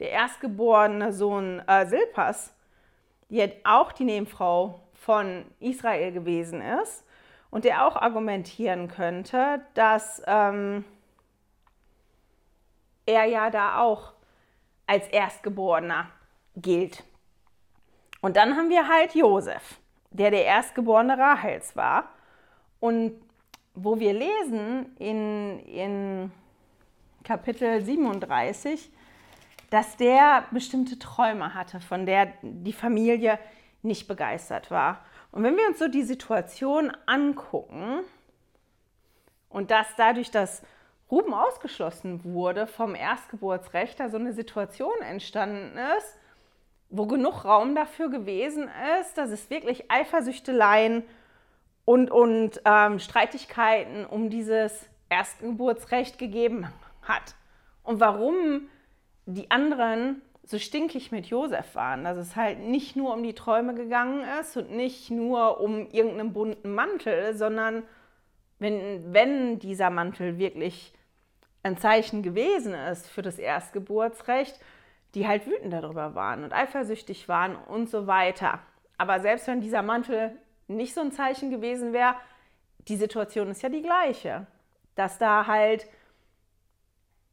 [0.00, 2.54] der erstgeborene Sohn äh, Silpas,
[3.28, 7.04] die auch die Nebenfrau von Israel gewesen ist
[7.52, 10.86] und der auch argumentieren könnte, dass ähm,
[13.04, 14.14] er ja da auch
[14.86, 16.08] als Erstgeborener
[16.56, 17.04] gilt.
[18.22, 19.78] Und dann haben wir halt Josef,
[20.10, 22.08] der der Erstgeborene Rahels war.
[22.80, 23.20] Und
[23.74, 26.32] wo wir lesen in, in
[27.22, 28.90] Kapitel 37,
[29.68, 33.38] dass der bestimmte Träume hatte, von der die Familie
[33.82, 35.04] nicht begeistert war.
[35.32, 38.00] Und wenn wir uns so die Situation angucken
[39.48, 40.62] und dass dadurch, dass
[41.10, 46.18] Ruben ausgeschlossen wurde vom Erstgeburtsrecht, da so eine Situation entstanden ist,
[46.90, 51.02] wo genug Raum dafür gewesen ist, dass es wirklich Eifersüchteleien
[51.86, 56.68] und, und ähm, Streitigkeiten um dieses Erstgeburtsrecht gegeben
[57.02, 57.34] hat.
[57.82, 58.68] Und warum
[59.26, 63.74] die anderen so stinkig mit Josef waren, dass es halt nicht nur um die Träume
[63.74, 67.84] gegangen ist und nicht nur um irgendeinen bunten Mantel, sondern
[68.58, 70.92] wenn, wenn dieser Mantel wirklich
[71.62, 74.58] ein Zeichen gewesen ist für das Erstgeburtsrecht,
[75.14, 78.60] die halt wütend darüber waren und eifersüchtig waren und so weiter.
[78.98, 80.36] Aber selbst wenn dieser Mantel
[80.68, 82.14] nicht so ein Zeichen gewesen wäre,
[82.88, 84.46] die Situation ist ja die gleiche.
[84.94, 85.86] Dass da halt,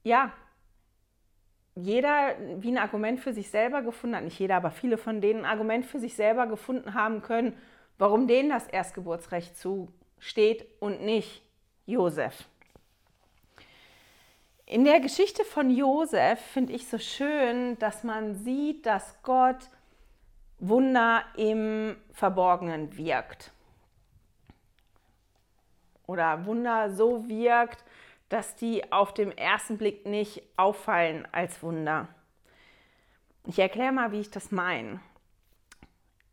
[0.04, 0.32] ja,
[1.84, 5.42] jeder wie ein Argument für sich selber gefunden hat, nicht jeder, aber viele von denen
[5.42, 7.58] ein Argument für sich selber gefunden haben können,
[7.98, 11.42] warum denen das Erstgeburtsrecht zusteht und nicht
[11.86, 12.46] Josef.
[14.66, 19.70] In der Geschichte von Josef finde ich so schön, dass man sieht, dass Gott
[20.60, 23.52] Wunder im Verborgenen wirkt.
[26.06, 27.84] Oder Wunder so wirkt,
[28.30, 32.08] dass die auf dem ersten Blick nicht auffallen als Wunder.
[33.46, 35.00] Ich erkläre mal, wie ich das meine.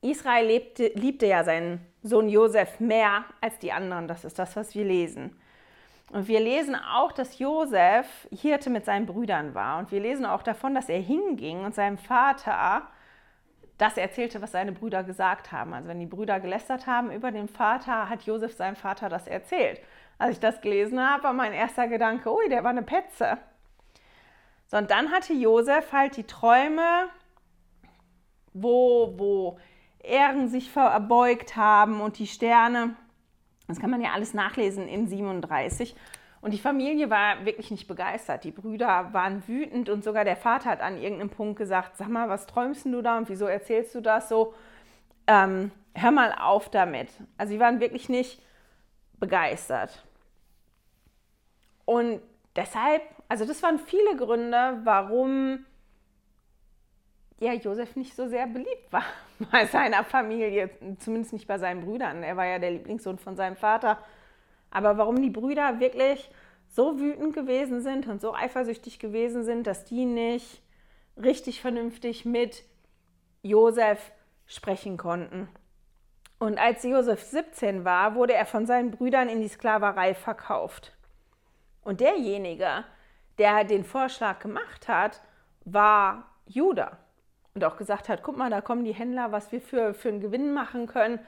[0.02, 4.06] Israel lebte, liebte ja seinen Sohn Josef mehr als die anderen.
[4.06, 5.36] Das ist das, was wir lesen.
[6.12, 9.78] Und wir lesen auch, dass Josef Hirte mit seinen Brüdern war.
[9.78, 12.86] Und wir lesen auch davon, dass er hinging und seinem Vater
[13.78, 15.74] das erzählte, was seine Brüder gesagt haben.
[15.74, 19.80] Also wenn die Brüder gelästert haben über den Vater, hat Josef seinem Vater das erzählt.
[20.18, 23.38] Als ich das gelesen habe, war mein erster Gedanke, ui, der war eine Petze.
[24.66, 27.08] So, und dann hatte Josef halt die Träume,
[28.52, 29.58] wo, wo
[30.02, 32.96] Ähren sich verbeugt haben und die Sterne.
[33.68, 35.94] Das kann man ja alles nachlesen in 37.
[36.40, 38.44] Und die Familie war wirklich nicht begeistert.
[38.44, 42.28] Die Brüder waren wütend und sogar der Vater hat an irgendeinem Punkt gesagt, sag mal,
[42.28, 44.54] was träumst du da und wieso erzählst du das so?
[45.26, 47.08] Ähm, hör mal auf damit.
[47.36, 48.40] Also sie waren wirklich nicht
[49.18, 50.04] begeistert.
[51.84, 52.20] Und
[52.54, 55.64] deshalb, also das waren viele Gründe, warum
[57.38, 59.04] ja, Josef nicht so sehr beliebt war
[59.52, 62.22] bei seiner Familie, zumindest nicht bei seinen Brüdern.
[62.22, 63.98] Er war ja der Lieblingssohn von seinem Vater.
[64.70, 66.30] Aber warum die Brüder wirklich
[66.68, 70.62] so wütend gewesen sind und so eifersüchtig gewesen sind, dass die nicht
[71.16, 72.64] richtig vernünftig mit
[73.42, 74.12] Josef
[74.46, 75.48] sprechen konnten.
[76.38, 80.92] Und als Josef 17 war, wurde er von seinen Brüdern in die Sklaverei verkauft.
[81.82, 82.84] Und derjenige,
[83.38, 85.22] der den Vorschlag gemacht hat,
[85.64, 86.98] war Judah.
[87.54, 90.20] Und auch gesagt hat, guck mal, da kommen die Händler, was wir für, für einen
[90.20, 91.20] Gewinn machen können.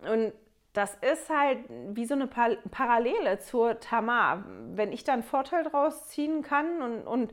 [0.00, 0.32] Und
[0.74, 4.44] das ist halt wie so eine Parallele zur Tamar.
[4.74, 7.32] Wenn ich da einen Vorteil draus ziehen kann und, und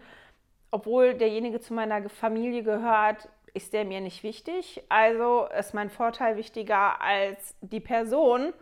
[0.72, 4.84] obwohl derjenige zu meiner Familie gehört, ist der mir nicht wichtig.
[4.90, 8.54] Also ist mein Vorteil wichtiger als die Person,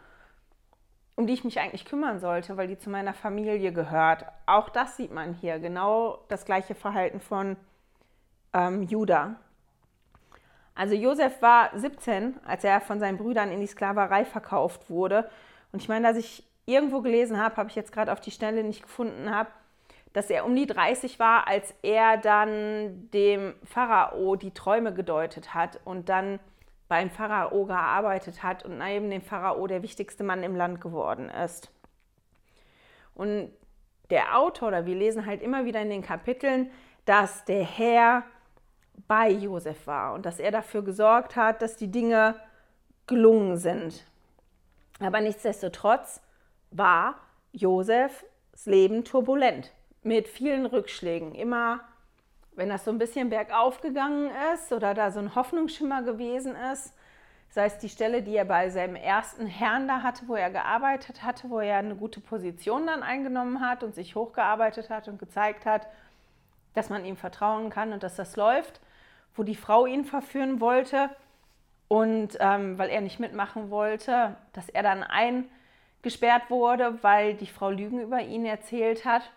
[1.15, 4.25] um die ich mich eigentlich kümmern sollte, weil die zu meiner Familie gehört.
[4.45, 5.59] Auch das sieht man hier.
[5.59, 7.57] Genau das gleiche Verhalten von
[8.53, 9.35] ähm, Judah.
[10.75, 15.29] Also Josef war 17, als er von seinen Brüdern in die Sklaverei verkauft wurde.
[15.71, 18.63] Und ich meine, dass ich irgendwo gelesen habe, habe ich jetzt gerade auf die Stelle
[18.63, 19.49] nicht gefunden habe,
[20.17, 25.79] dass er um die 30 war, als er dann dem Pharao die Träume gedeutet hat
[25.85, 26.39] und dann
[26.87, 31.69] beim Pharao gearbeitet hat und neben dem Pharao der wichtigste Mann im Land geworden ist.
[33.13, 33.51] Und
[34.09, 36.71] der Autor, oder wir lesen halt immer wieder in den Kapiteln,
[37.05, 38.23] dass der Herr
[39.07, 42.33] bei Josef war und dass er dafür gesorgt hat, dass die Dinge
[43.05, 44.03] gelungen sind.
[44.99, 46.23] Aber nichtsdestotrotz
[46.71, 47.19] war
[47.51, 48.25] Josefs
[48.65, 49.76] Leben turbulent
[50.07, 51.35] mit vielen Rückschlägen.
[51.35, 51.81] Immer,
[52.55, 56.93] wenn das so ein bisschen bergauf gegangen ist oder da so ein Hoffnungsschimmer gewesen ist,
[57.49, 61.23] sei es die Stelle, die er bei seinem ersten Herrn da hatte, wo er gearbeitet
[61.23, 65.65] hatte, wo er eine gute Position dann eingenommen hat und sich hochgearbeitet hat und gezeigt
[65.65, 65.87] hat,
[66.73, 68.79] dass man ihm vertrauen kann und dass das läuft,
[69.35, 71.09] wo die Frau ihn verführen wollte
[71.87, 77.71] und ähm, weil er nicht mitmachen wollte, dass er dann eingesperrt wurde, weil die Frau
[77.71, 79.31] Lügen über ihn erzählt hat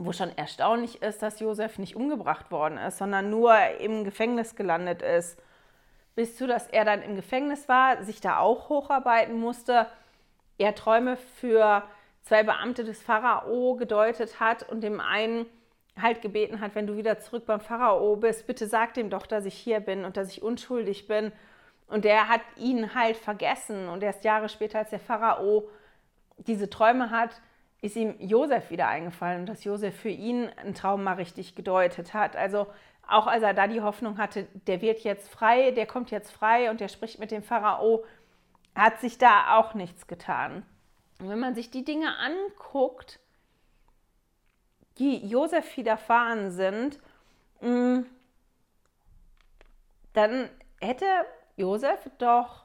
[0.00, 5.02] wo schon erstaunlich ist, dass Josef nicht umgebracht worden ist, sondern nur im Gefängnis gelandet
[5.02, 5.38] ist.
[6.14, 9.86] Bis zu, dass er dann im Gefängnis war, sich da auch hocharbeiten musste,
[10.58, 11.82] er Träume für
[12.22, 15.46] zwei Beamte des Pharao gedeutet hat und dem einen
[16.00, 19.44] halt gebeten hat, wenn du wieder zurück beim Pharao bist, bitte sag dem doch, dass
[19.44, 21.30] ich hier bin und dass ich unschuldig bin.
[21.88, 23.88] Und der hat ihn halt vergessen.
[23.88, 25.68] Und erst Jahre später, als der Pharao
[26.38, 27.40] diese Träume hat,
[27.82, 32.36] ist ihm Josef wieder eingefallen dass Josef für ihn einen Traum mal richtig gedeutet hat.
[32.36, 32.66] Also
[33.08, 36.70] auch als er da die Hoffnung hatte, der wird jetzt frei, der kommt jetzt frei
[36.70, 38.04] und der spricht mit dem Pharao,
[38.74, 40.64] hat sich da auch nichts getan.
[41.18, 43.18] Und wenn man sich die Dinge anguckt,
[44.98, 46.98] die Josef widerfahren sind,
[47.60, 48.00] mm,
[50.12, 50.48] dann
[50.80, 51.06] hätte
[51.56, 52.64] Josef doch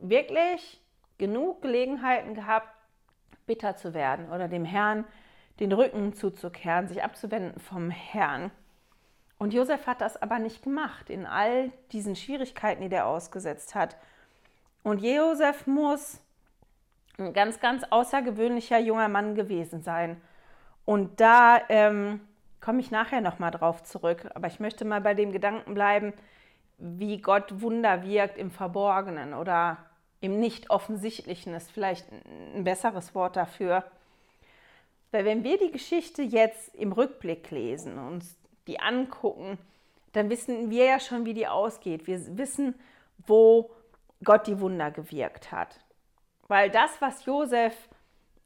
[0.00, 0.80] wirklich
[1.18, 2.68] genug Gelegenheiten gehabt,
[3.46, 5.04] bitter zu werden oder dem Herrn
[5.60, 8.50] den Rücken zuzukehren, sich abzuwenden vom Herrn.
[9.38, 13.96] Und Josef hat das aber nicht gemacht in all diesen Schwierigkeiten, die der ausgesetzt hat.
[14.82, 16.20] Und Josef muss
[17.18, 20.20] ein ganz, ganz außergewöhnlicher junger Mann gewesen sein.
[20.84, 22.20] Und da ähm,
[22.60, 24.30] komme ich nachher nochmal drauf zurück.
[24.34, 26.12] Aber ich möchte mal bei dem Gedanken bleiben,
[26.78, 29.78] wie Gott Wunder wirkt im Verborgenen oder
[30.20, 32.06] im Nicht-Offensichtlichen ist vielleicht
[32.54, 33.84] ein besseres Wort dafür.
[35.10, 38.24] Weil wenn wir die Geschichte jetzt im Rückblick lesen und
[38.66, 39.58] die angucken,
[40.12, 42.06] dann wissen wir ja schon, wie die ausgeht.
[42.06, 42.74] Wir wissen,
[43.26, 43.70] wo
[44.24, 45.78] Gott die Wunder gewirkt hat.
[46.48, 47.74] Weil das, was Josef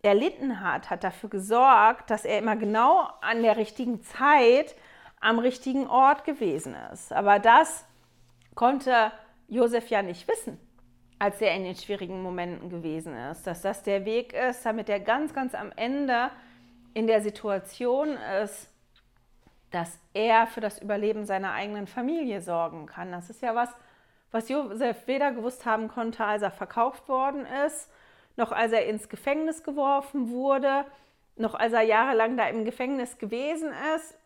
[0.03, 4.75] erlitten hat, hat dafür gesorgt, dass er immer genau an der richtigen Zeit
[5.21, 7.13] am richtigen Ort gewesen ist.
[7.13, 7.85] Aber das
[8.55, 9.13] konnte
[9.49, 10.59] Josef ja nicht wissen
[11.21, 13.47] als er in den schwierigen Momenten gewesen ist.
[13.47, 16.31] Dass das der Weg ist, damit er ganz, ganz am Ende
[16.95, 18.69] in der Situation ist,
[19.71, 23.13] dass er für das Überleben seiner eigenen Familie sorgen kann.
[23.13, 23.69] Das ist ja was,
[24.31, 27.91] was Josef weder gewusst haben konnte, als er verkauft worden ist,
[28.37, 30.87] noch als er ins Gefängnis geworfen wurde,
[31.37, 34.17] noch als er jahrelang da im Gefängnis gewesen ist.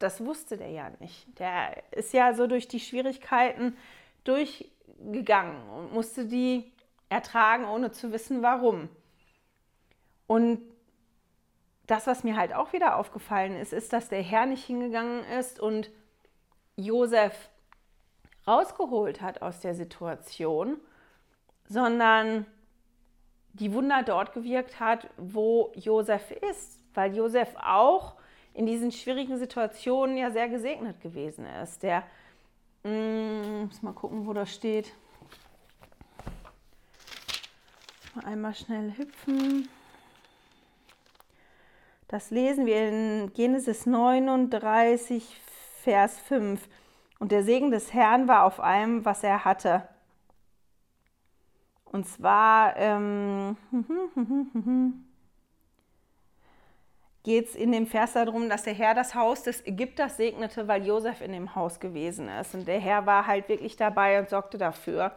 [0.00, 1.38] Das wusste der ja nicht.
[1.38, 3.76] Der ist ja so durch die Schwierigkeiten
[4.24, 4.68] durch
[5.12, 6.72] gegangen und musste die
[7.08, 8.88] ertragen, ohne zu wissen, warum.
[10.26, 10.60] Und
[11.86, 15.58] das, was mir halt auch wieder aufgefallen ist, ist, dass der Herr nicht hingegangen ist
[15.58, 15.90] und
[16.76, 17.48] Josef
[18.46, 20.78] rausgeholt hat aus der Situation,
[21.66, 22.46] sondern
[23.54, 28.16] die Wunder dort gewirkt hat, wo Josef ist, weil Josef auch
[28.54, 31.82] in diesen schwierigen Situationen ja sehr gesegnet gewesen ist.
[31.82, 32.04] Der
[32.88, 34.94] hm, muss mal gucken, wo das steht.
[38.14, 39.68] Mal einmal schnell hüpfen.
[42.08, 45.38] Das lesen wir in Genesis 39,
[45.82, 46.66] Vers 5.
[47.18, 49.86] Und der Segen des Herrn war auf allem, was er hatte.
[51.84, 53.56] Und zwar, ähm,
[57.24, 60.86] geht es in dem Vers darum, dass der Herr das Haus des Ägypters segnete, weil
[60.86, 62.54] Josef in dem Haus gewesen ist.
[62.54, 65.12] Und der Herr war halt wirklich dabei und sorgte dafür,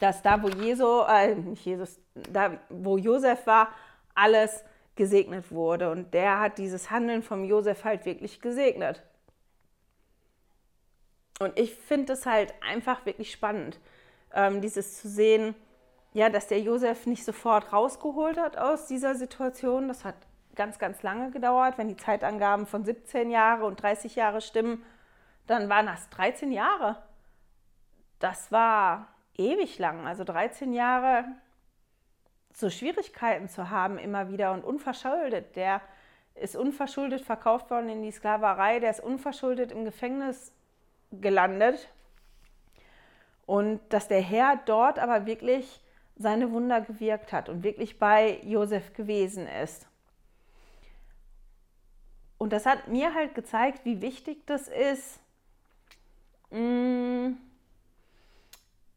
[0.00, 3.68] dass da, wo Jesu, äh, nicht Jesus, da, wo Josef war,
[4.14, 5.90] alles gesegnet wurde.
[5.90, 9.02] Und der hat dieses Handeln vom Josef halt wirklich gesegnet.
[11.40, 13.78] Und ich finde es halt einfach wirklich spannend,
[14.34, 15.54] ähm, dieses zu sehen,
[16.12, 19.88] ja, dass der Josef nicht sofort rausgeholt hat aus dieser Situation.
[19.88, 20.16] Das hat
[20.58, 21.78] ganz, ganz lange gedauert.
[21.78, 24.84] Wenn die Zeitangaben von 17 Jahre und 30 Jahre stimmen,
[25.46, 27.02] dann waren das 13 Jahre.
[28.18, 30.06] Das war ewig lang.
[30.06, 31.24] Also 13 Jahre
[32.52, 35.56] so Schwierigkeiten zu haben immer wieder und unverschuldet.
[35.56, 35.80] Der
[36.34, 40.52] ist unverschuldet verkauft worden in die Sklaverei, der ist unverschuldet im Gefängnis
[41.12, 41.88] gelandet.
[43.46, 45.80] Und dass der Herr dort aber wirklich
[46.16, 49.87] seine Wunder gewirkt hat und wirklich bei Josef gewesen ist.
[52.38, 55.20] Und das hat mir halt gezeigt, wie wichtig das ist,
[56.50, 57.32] mm,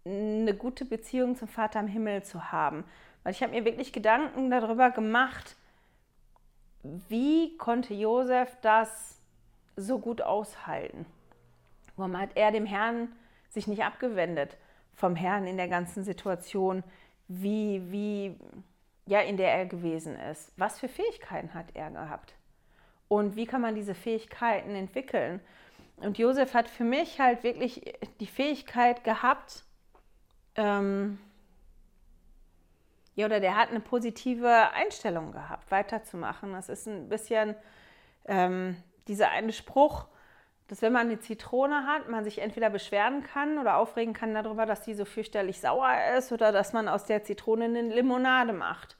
[0.05, 2.85] eine gute Beziehung zum Vater im Himmel zu haben.
[3.23, 5.55] Weil ich habe mir wirklich Gedanken darüber gemacht,
[6.83, 9.19] wie konnte Josef das
[9.75, 11.05] so gut aushalten?
[11.95, 13.09] Warum hat er dem Herrn
[13.49, 14.57] sich nicht abgewendet
[14.95, 16.83] vom Herrn in der ganzen Situation,
[17.27, 18.35] wie, wie,
[19.05, 20.51] ja, in der er gewesen ist?
[20.57, 22.33] Was für Fähigkeiten hat er gehabt?
[23.11, 25.41] Und wie kann man diese Fähigkeiten entwickeln?
[25.97, 29.65] Und Josef hat für mich halt wirklich die Fähigkeit gehabt,
[30.55, 31.19] ähm,
[33.15, 36.53] ja, oder der hat eine positive Einstellung gehabt, weiterzumachen.
[36.53, 37.53] Das ist ein bisschen
[38.27, 38.77] ähm,
[39.09, 40.07] dieser eine Spruch,
[40.69, 44.65] dass wenn man eine Zitrone hat, man sich entweder beschweren kann oder aufregen kann darüber,
[44.65, 48.95] dass die so fürchterlich sauer ist oder dass man aus der Zitrone eine Limonade macht.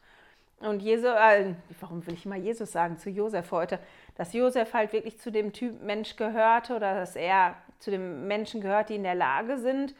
[0.62, 3.80] Und Jesus, äh, warum will ich immer Jesus sagen, zu Josef heute,
[4.16, 8.62] dass Josef halt wirklich zu dem Typ Mensch gehörte oder dass er zu den Menschen
[8.62, 9.96] gehört, die in der Lage sind,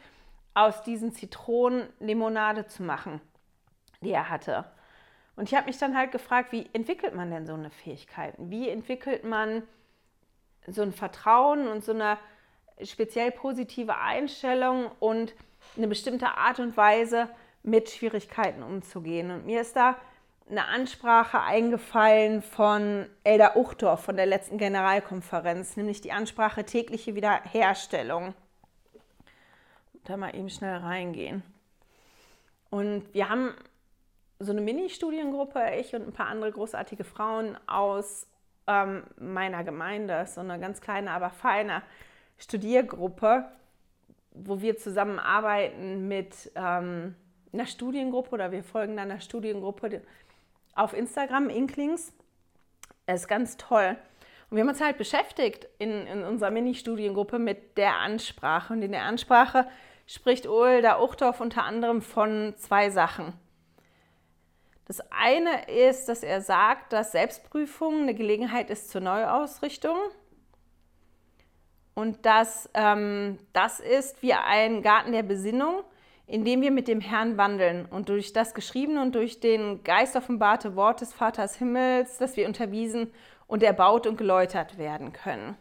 [0.54, 3.20] aus diesen Zitronen Limonade zu machen,
[4.02, 4.64] die er hatte.
[5.34, 8.34] Und ich habe mich dann halt gefragt, wie entwickelt man denn so eine Fähigkeit?
[8.38, 9.62] Wie entwickelt man
[10.68, 12.18] so ein Vertrauen und so eine
[12.82, 15.34] speziell positive Einstellung und
[15.76, 17.28] eine bestimmte Art und Weise
[17.62, 19.30] mit Schwierigkeiten umzugehen.
[19.30, 19.96] Und mir ist da
[20.52, 28.34] eine Ansprache eingefallen von Elda Uchtdorf von der letzten Generalkonferenz, nämlich die Ansprache tägliche Wiederherstellung.
[30.04, 31.42] Da mal eben schnell reingehen.
[32.68, 33.54] Und wir haben
[34.40, 38.26] so eine Mini-Studiengruppe, ich und ein paar andere großartige Frauen aus
[38.66, 41.82] ähm, meiner Gemeinde, so eine ganz kleine, aber feine
[42.36, 43.46] Studiergruppe,
[44.32, 47.14] wo wir zusammenarbeiten mit ähm,
[47.52, 50.02] einer Studiengruppe oder wir folgen einer Studiengruppe
[50.74, 52.12] auf Instagram, Inklings.
[53.06, 53.96] Das ist ganz toll.
[54.50, 58.74] Und wir haben uns halt beschäftigt in, in unserer Mini-Studiengruppe mit der Ansprache.
[58.74, 59.66] Und in der Ansprache
[60.06, 63.32] spricht Ulda Uchtdorf unter anderem von zwei Sachen.
[64.86, 69.96] Das eine ist, dass er sagt, dass Selbstprüfung eine Gelegenheit ist zur Neuausrichtung
[71.94, 75.82] und dass ähm, das ist wie ein Garten der Besinnung,
[76.32, 80.16] in dem wir mit dem Herrn wandeln und durch das geschriebene und durch den Geist
[80.16, 83.12] offenbarte Wort des Vaters Himmels, dass wir unterwiesen
[83.46, 85.58] und erbaut und geläutert werden können.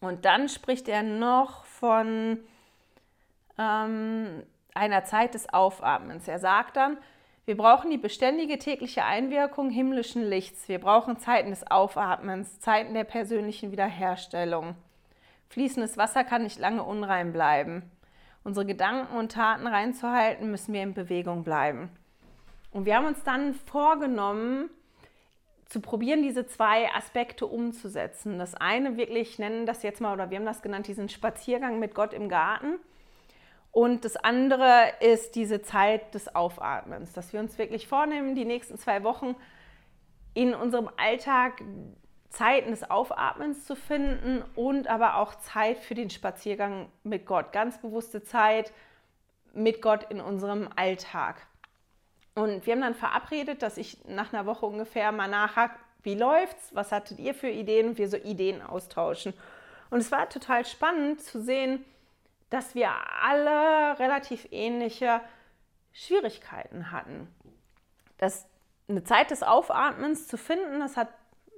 [0.00, 2.40] Und dann spricht er noch von
[3.56, 4.42] ähm,
[4.74, 6.26] einer Zeit des Aufatmens.
[6.26, 6.98] Er sagt dann,
[7.44, 10.68] wir brauchen die beständige tägliche Einwirkung himmlischen Lichts.
[10.68, 14.74] Wir brauchen Zeiten des Aufatmens, Zeiten der persönlichen Wiederherstellung.
[15.48, 17.88] Fließendes Wasser kann nicht lange unrein bleiben.
[18.46, 21.90] Unsere Gedanken und Taten reinzuhalten, müssen wir in Bewegung bleiben.
[22.70, 24.70] Und wir haben uns dann vorgenommen,
[25.66, 28.38] zu probieren, diese zwei Aspekte umzusetzen.
[28.38, 31.92] Das eine wirklich, nennen das jetzt mal, oder wir haben das genannt, diesen Spaziergang mit
[31.92, 32.78] Gott im Garten
[33.76, 38.78] und das andere ist diese Zeit des Aufatmens, dass wir uns wirklich vornehmen, die nächsten
[38.78, 39.34] zwei Wochen
[40.32, 41.62] in unserem Alltag
[42.30, 47.52] Zeiten des Aufatmens zu finden und aber auch Zeit für den Spaziergang mit Gott.
[47.52, 48.72] Ganz bewusste Zeit
[49.52, 51.46] mit Gott in unserem Alltag.
[52.34, 56.74] Und wir haben dann verabredet, dass ich nach einer Woche ungefähr mal nachhake, wie läuft's,
[56.74, 59.32] was hattet ihr für Ideen und wir so Ideen austauschen.
[59.90, 61.84] Und es war total spannend zu sehen,
[62.50, 62.90] dass wir
[63.22, 65.20] alle relativ ähnliche
[65.92, 67.34] Schwierigkeiten hatten.
[68.18, 68.46] Das,
[68.88, 71.08] eine Zeit des Aufatmens zu finden, das hat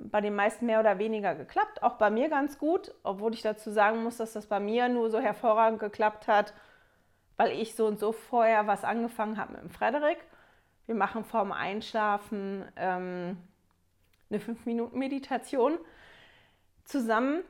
[0.00, 3.70] bei den meisten mehr oder weniger geklappt, auch bei mir ganz gut, obwohl ich dazu
[3.70, 6.54] sagen muss, dass das bei mir nur so hervorragend geklappt hat,
[7.36, 10.18] weil ich so und so vorher was angefangen habe mit dem Frederik.
[10.86, 13.36] Wir machen vorm Einschlafen ähm,
[14.30, 15.78] eine 5-Minuten-Meditation
[16.84, 17.42] zusammen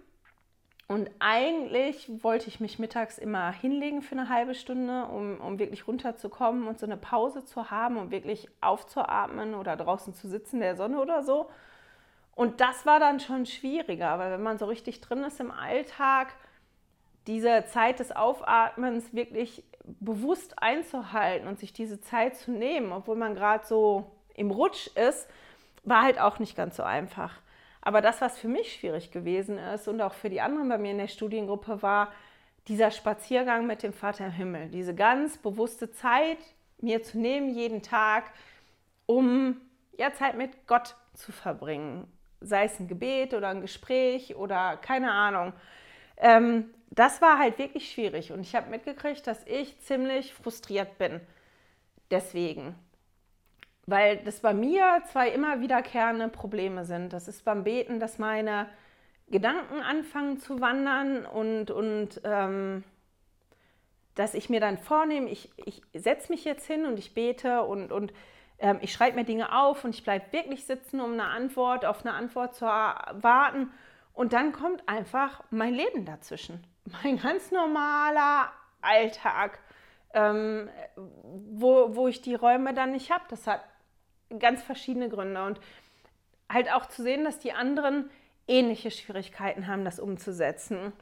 [0.90, 5.86] und eigentlich wollte ich mich mittags immer hinlegen für eine halbe Stunde, um, um wirklich
[5.86, 10.62] runterzukommen und so eine Pause zu haben und wirklich aufzuatmen oder draußen zu sitzen in
[10.62, 11.50] der Sonne oder so.
[12.38, 16.28] Und das war dann schon schwieriger, weil wenn man so richtig drin ist im Alltag,
[17.26, 23.34] diese Zeit des Aufatmens wirklich bewusst einzuhalten und sich diese Zeit zu nehmen, obwohl man
[23.34, 25.28] gerade so im Rutsch ist,
[25.82, 27.40] war halt auch nicht ganz so einfach.
[27.80, 30.92] Aber das, was für mich schwierig gewesen ist und auch für die anderen bei mir
[30.92, 32.12] in der Studiengruppe, war
[32.68, 34.68] dieser Spaziergang mit dem Vater im Himmel.
[34.68, 36.38] Diese ganz bewusste Zeit
[36.80, 38.30] mir zu nehmen, jeden Tag,
[39.06, 39.60] um
[39.98, 42.06] ja, Zeit mit Gott zu verbringen.
[42.40, 45.52] Sei es ein Gebet oder ein Gespräch oder keine Ahnung.
[46.16, 51.20] Ähm, das war halt wirklich schwierig und ich habe mitgekriegt, dass ich ziemlich frustriert bin.
[52.10, 52.74] Deswegen.
[53.86, 57.12] Weil das bei mir zwei immer wiederkehrende Probleme sind.
[57.12, 58.68] Das ist beim Beten, dass meine
[59.30, 62.84] Gedanken anfangen zu wandern und, und ähm,
[64.14, 67.92] dass ich mir dann vornehme, ich, ich setze mich jetzt hin und ich bete und,
[67.92, 68.12] und
[68.58, 72.04] ähm, ich schreibe mir Dinge auf und ich bleibe wirklich sitzen, um eine Antwort auf
[72.04, 73.70] eine Antwort zu warten.
[74.12, 76.64] Und dann kommt einfach mein Leben dazwischen.
[77.02, 78.50] Mein ganz normaler
[78.80, 79.58] Alltag,
[80.14, 83.24] ähm, wo, wo ich die Räume dann nicht habe.
[83.28, 83.62] Das hat
[84.38, 85.44] ganz verschiedene Gründe.
[85.44, 85.60] Und
[86.48, 88.10] halt auch zu sehen, dass die anderen
[88.46, 90.92] ähnliche Schwierigkeiten haben, das umzusetzen.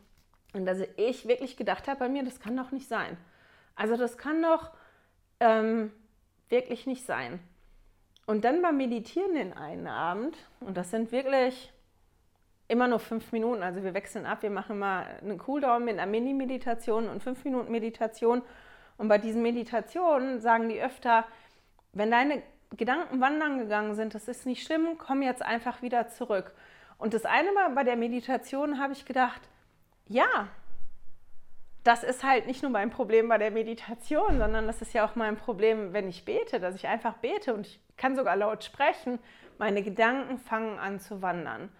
[0.53, 3.17] Und dass ich wirklich gedacht habe bei mir, das kann doch nicht sein.
[3.77, 4.73] Also das kann doch
[5.39, 5.93] ähm,
[6.49, 7.41] wirklich nicht sein.
[8.27, 11.73] Und dann beim Meditieren den einen Abend, und das sind wirklich
[12.69, 16.11] immer nur fünf Minuten, also wir wechseln ab, wir machen mal einen Cooldown mit einer
[16.11, 18.43] Mini-Meditation und fünf Minuten Meditation.
[18.99, 21.25] Und bei diesen Meditationen sagen die öfter,
[21.93, 22.43] wenn deine
[22.77, 26.53] Gedanken wandern gegangen sind, das ist nicht schlimm, komm jetzt einfach wieder zurück.
[26.99, 29.43] Und das eine Mal bei der Meditation habe ich gedacht,
[30.09, 30.49] ja,
[31.87, 35.15] das ist halt nicht nur mein Problem bei der Meditation, sondern das ist ja auch
[35.15, 39.21] mein Problem, wenn ich bete, dass ich einfach bete und ich kann sogar laut sprechen,
[39.59, 41.71] meine Gedanken fangen an zu wandern.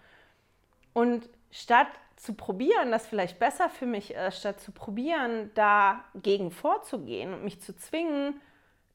[0.93, 7.33] Und statt zu probieren, das vielleicht besser für mich ist, statt zu probieren, dagegen vorzugehen
[7.33, 8.39] und mich zu zwingen,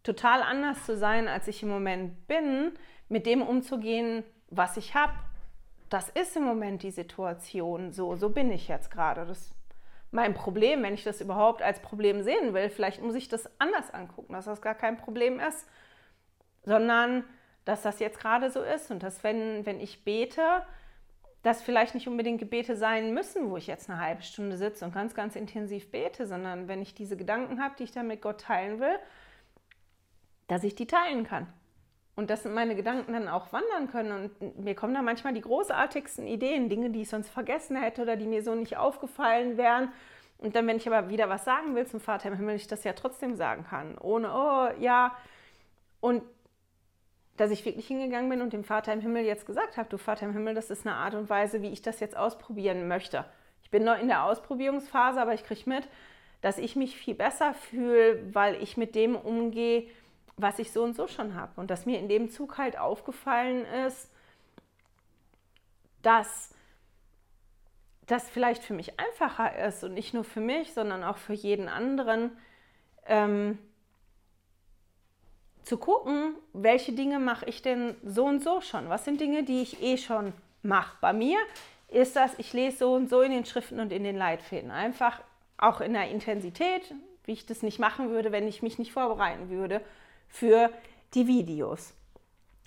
[0.03, 2.73] total anders zu sein, als ich im Moment bin,
[3.09, 5.13] mit dem umzugehen, was ich habe.
[5.91, 7.93] Das ist im Moment die Situation.
[7.93, 9.27] So, so bin ich jetzt gerade.
[9.27, 9.55] Das
[10.13, 12.71] mein Problem, wenn ich das überhaupt als Problem sehen will.
[12.71, 15.67] Vielleicht muss ich das anders angucken, dass das gar kein Problem ist,
[16.65, 17.25] sondern
[17.65, 20.65] dass das jetzt gerade so ist und dass, wenn, wenn ich bete,
[21.43, 24.95] das vielleicht nicht unbedingt Gebete sein müssen, wo ich jetzt eine halbe Stunde sitze und
[24.95, 28.43] ganz, ganz intensiv bete, sondern wenn ich diese Gedanken habe, die ich dann mit Gott
[28.43, 28.99] teilen will,
[30.47, 31.53] dass ich die teilen kann.
[32.15, 34.31] Und dass meine Gedanken dann auch wandern können.
[34.41, 38.17] Und mir kommen da manchmal die großartigsten Ideen, Dinge, die ich sonst vergessen hätte oder
[38.17, 39.93] die mir so nicht aufgefallen wären.
[40.37, 42.85] Und dann, wenn ich aber wieder was sagen will zum Vater im Himmel, ich das
[42.85, 43.97] ja trotzdem sagen kann.
[43.99, 45.17] Ohne, oh ja.
[46.01, 46.23] Und
[47.37, 50.27] dass ich wirklich hingegangen bin und dem Vater im Himmel jetzt gesagt habe, du Vater
[50.27, 53.25] im Himmel, das ist eine Art und Weise, wie ich das jetzt ausprobieren möchte.
[53.63, 55.89] Ich bin noch in der Ausprobierungsphase, aber ich kriege mit,
[56.43, 59.89] dass ich mich viel besser fühle, weil ich mit dem umgehe,
[60.37, 61.53] was ich so und so schon habe.
[61.61, 64.11] Und dass mir in dem Zug halt aufgefallen ist,
[66.03, 66.55] dass
[68.07, 71.69] das vielleicht für mich einfacher ist und nicht nur für mich, sondern auch für jeden
[71.69, 72.37] anderen,
[73.07, 73.59] ähm,
[75.63, 78.89] zu gucken, welche Dinge mache ich denn so und so schon?
[78.89, 80.97] Was sind Dinge, die ich eh schon mache?
[81.01, 81.39] Bei mir
[81.89, 84.73] ist das, ich lese so und so in den Schriften und in den Leitfäden.
[84.73, 85.21] Einfach
[85.59, 86.93] auch in der Intensität,
[87.25, 89.81] wie ich das nicht machen würde, wenn ich mich nicht vorbereiten würde
[90.33, 90.71] für
[91.15, 91.95] die Videos.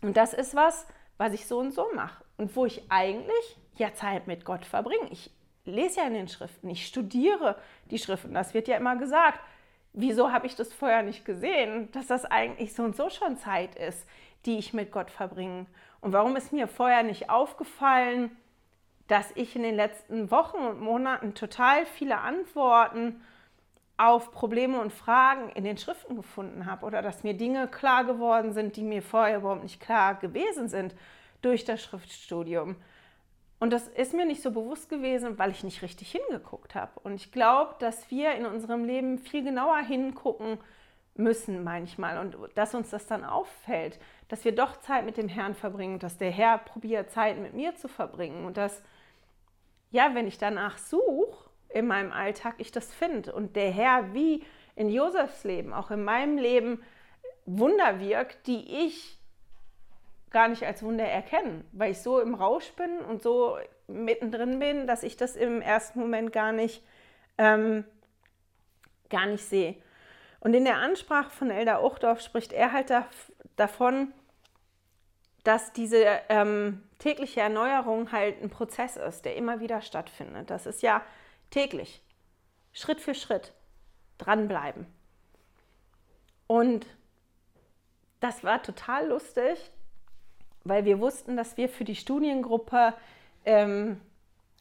[0.01, 0.85] Und das ist was,
[1.17, 5.09] was ich so und so mache und wo ich eigentlich ja Zeit mit Gott verbringe.
[5.09, 5.31] Ich
[5.65, 7.57] lese ja in den Schriften, ich studiere
[7.89, 8.33] die Schriften.
[8.33, 9.39] Das wird ja immer gesagt.
[9.93, 13.75] Wieso habe ich das vorher nicht gesehen, dass das eigentlich so und so schon Zeit
[13.75, 14.07] ist,
[14.45, 15.65] die ich mit Gott verbringe?
[16.01, 18.29] Und warum ist mir vorher nicht aufgefallen,
[19.07, 23.21] dass ich in den letzten Wochen und Monaten total viele Antworten
[23.97, 28.51] auf Probleme und Fragen in den Schriften gefunden habe oder dass mir Dinge klar geworden
[28.51, 30.95] sind, die mir vorher überhaupt nicht klar gewesen sind
[31.41, 32.75] durch das Schriftstudium.
[33.59, 36.91] Und das ist mir nicht so bewusst gewesen, weil ich nicht richtig hingeguckt habe.
[37.03, 40.57] Und ich glaube, dass wir in unserem Leben viel genauer hingucken
[41.17, 45.55] müssen manchmal und dass uns das dann auffällt, dass wir doch Zeit mit dem Herrn
[45.55, 48.83] verbringen, dass der Herr probiert, Zeit mit mir zu verbringen und dass,
[49.91, 51.44] ja, wenn ich danach suche,
[51.75, 54.43] in meinem Alltag ich das finde und der Herr wie
[54.75, 56.81] in Josefs Leben, auch in meinem Leben
[57.45, 59.19] Wunder wirkt, die ich
[60.31, 63.57] gar nicht als Wunder erkenne, weil ich so im Rausch bin und so
[63.87, 66.81] mittendrin bin, dass ich das im ersten Moment gar nicht,
[67.37, 67.83] ähm,
[69.09, 69.75] gar nicht sehe.
[70.39, 73.05] Und in der Ansprache von Elder Uchdorf spricht er halt da,
[73.57, 74.13] davon,
[75.43, 80.49] dass diese ähm, tägliche Erneuerung halt ein Prozess ist, der immer wieder stattfindet.
[80.49, 81.01] Das ist ja
[81.55, 82.01] täglich.
[82.73, 83.53] Schritt für Schritt
[84.17, 84.85] dranbleiben.
[86.47, 86.85] Und
[88.19, 89.71] das war total lustig,
[90.65, 92.93] weil wir wussten, dass wir für die Studiengruppe
[93.45, 94.01] ähm,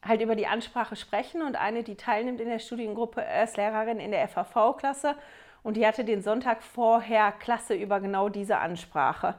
[0.03, 4.11] halt über die Ansprache sprechen und eine, die teilnimmt in der Studiengruppe, ist Lehrerin in
[4.11, 5.15] der FAV-Klasse
[5.63, 9.35] und die hatte den Sonntag vorher Klasse über genau diese Ansprache.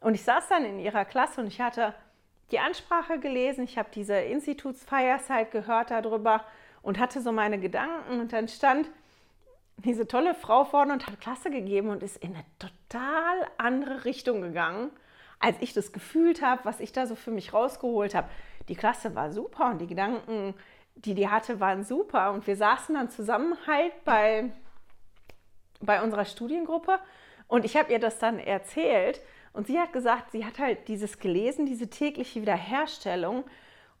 [0.00, 1.94] Und ich saß dann in ihrer Klasse und ich hatte
[2.52, 6.44] die Ansprache gelesen, ich habe diese Institutsfeierzeit gehört darüber
[6.86, 8.88] und hatte so meine Gedanken und dann stand
[9.78, 14.40] diese tolle Frau vorne und hat Klasse gegeben und ist in eine total andere Richtung
[14.40, 14.90] gegangen,
[15.40, 18.28] als ich das gefühlt habe, was ich da so für mich rausgeholt habe.
[18.68, 20.54] Die Klasse war super und die Gedanken,
[20.94, 24.52] die die hatte, waren super und wir saßen dann zusammen halt bei,
[25.80, 27.00] bei unserer Studiengruppe
[27.48, 29.20] und ich habe ihr das dann erzählt
[29.52, 33.42] und sie hat gesagt, sie hat halt dieses gelesen, diese tägliche Wiederherstellung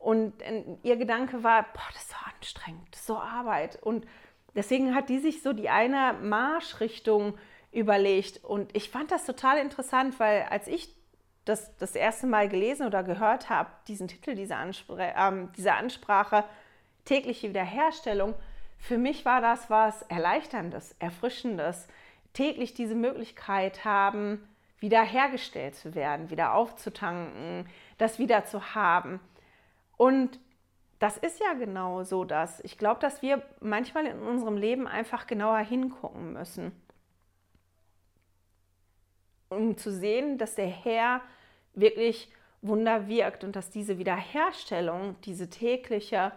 [0.06, 0.34] und
[0.82, 4.06] ihr Gedanke war, boah, das ist so anstrengend, so Arbeit und
[4.56, 7.38] Deswegen hat die sich so die eine Marschrichtung
[7.72, 8.42] überlegt.
[8.42, 10.88] Und ich fand das total interessant, weil als ich
[11.44, 16.42] das das erste Mal gelesen oder gehört habe, diesen Titel dieser, Anspr äh, dieser Ansprache,
[17.04, 18.34] tägliche Wiederherstellung,
[18.78, 21.86] für mich war das was Erleichterndes, Erfrischendes,
[22.32, 24.48] täglich diese Möglichkeit haben,
[24.80, 29.20] wiederhergestellt zu werden, wieder aufzutanken, das wieder zu haben.
[29.96, 30.38] Und
[30.98, 32.60] das ist ja genau so das.
[32.60, 36.72] Ich glaube, dass wir manchmal in unserem Leben einfach genauer hingucken müssen,
[39.48, 41.20] um zu sehen, dass der Herr
[41.74, 42.32] wirklich
[42.62, 46.32] Wunder wirkt und dass diese Wiederherstellung, diese tägliche,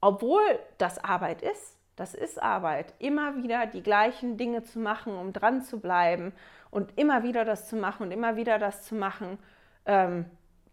[0.00, 0.42] obwohl
[0.78, 5.62] das Arbeit ist, das ist Arbeit, immer wieder die gleichen Dinge zu machen, um dran
[5.62, 6.32] zu bleiben
[6.70, 9.38] und immer wieder das zu machen und immer wieder das zu machen,
[9.84, 10.24] ähm,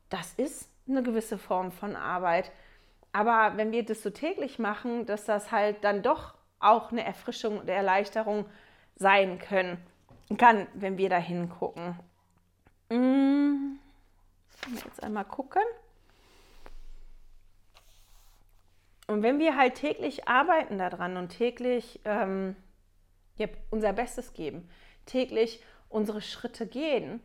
[0.10, 2.52] das ist eine gewisse Form von Arbeit
[3.18, 7.60] aber wenn wir das so täglich machen, dass das halt dann doch auch eine Erfrischung
[7.60, 8.46] und Erleichterung
[8.96, 9.78] sein können,
[10.38, 11.98] kann, wenn wir da hingucken.
[12.92, 13.80] Hm.
[14.86, 15.64] Jetzt einmal gucken.
[19.08, 22.56] Und wenn wir halt täglich arbeiten daran und täglich ähm,
[23.38, 24.70] ja, unser Bestes geben,
[25.08, 27.20] täglich unsere Schritte gehen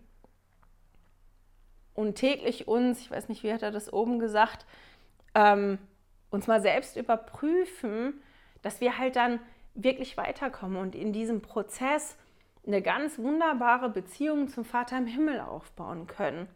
[1.94, 4.66] und täglich uns, ich weiß nicht, wie hat er das oben gesagt,
[5.34, 5.78] ähm,
[6.30, 8.22] uns mal selbst überprüfen,
[8.62, 9.40] dass wir halt dann
[9.74, 12.16] wirklich weiterkommen und in diesem Prozess
[12.66, 16.48] eine ganz wunderbare Beziehung zum Vater im Himmel aufbauen können.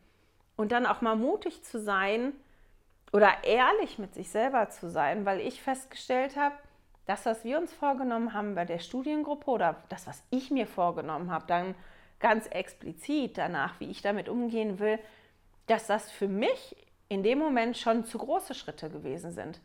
[0.57, 2.33] Und dann auch mal mutig zu sein
[3.13, 6.55] oder ehrlich mit sich selber zu sein, weil ich festgestellt habe,
[7.07, 11.31] das, was wir uns vorgenommen haben bei der Studiengruppe oder das, was ich mir vorgenommen
[11.31, 11.75] habe, dann
[12.19, 14.99] ganz explizit danach, wie ich damit umgehen will,
[15.67, 16.77] dass das für mich
[17.09, 19.61] in dem Moment schon zu große Schritte gewesen sind.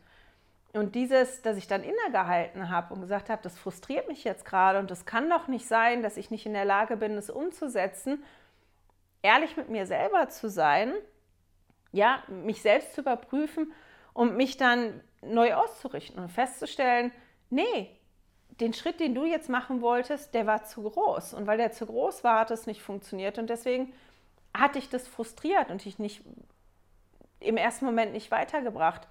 [0.72, 4.78] Und dieses, dass ich dann innegehalten habe und gesagt habe, das frustriert mich jetzt gerade
[4.78, 8.24] und das kann doch nicht sein, dass ich nicht in der Lage bin, es umzusetzen,
[9.20, 10.94] ehrlich mit mir selber zu sein,
[11.92, 13.72] ja, mich selbst zu überprüfen
[14.14, 17.12] und mich dann neu auszurichten und festzustellen,
[17.50, 17.90] nee,
[18.60, 21.34] den Schritt, den du jetzt machen wolltest, der war zu groß.
[21.34, 23.38] Und weil der zu groß war, hat es nicht funktioniert.
[23.38, 23.92] Und deswegen
[24.54, 26.22] hat dich das frustriert und dich nicht
[27.40, 29.08] im ersten Moment nicht weitergebracht.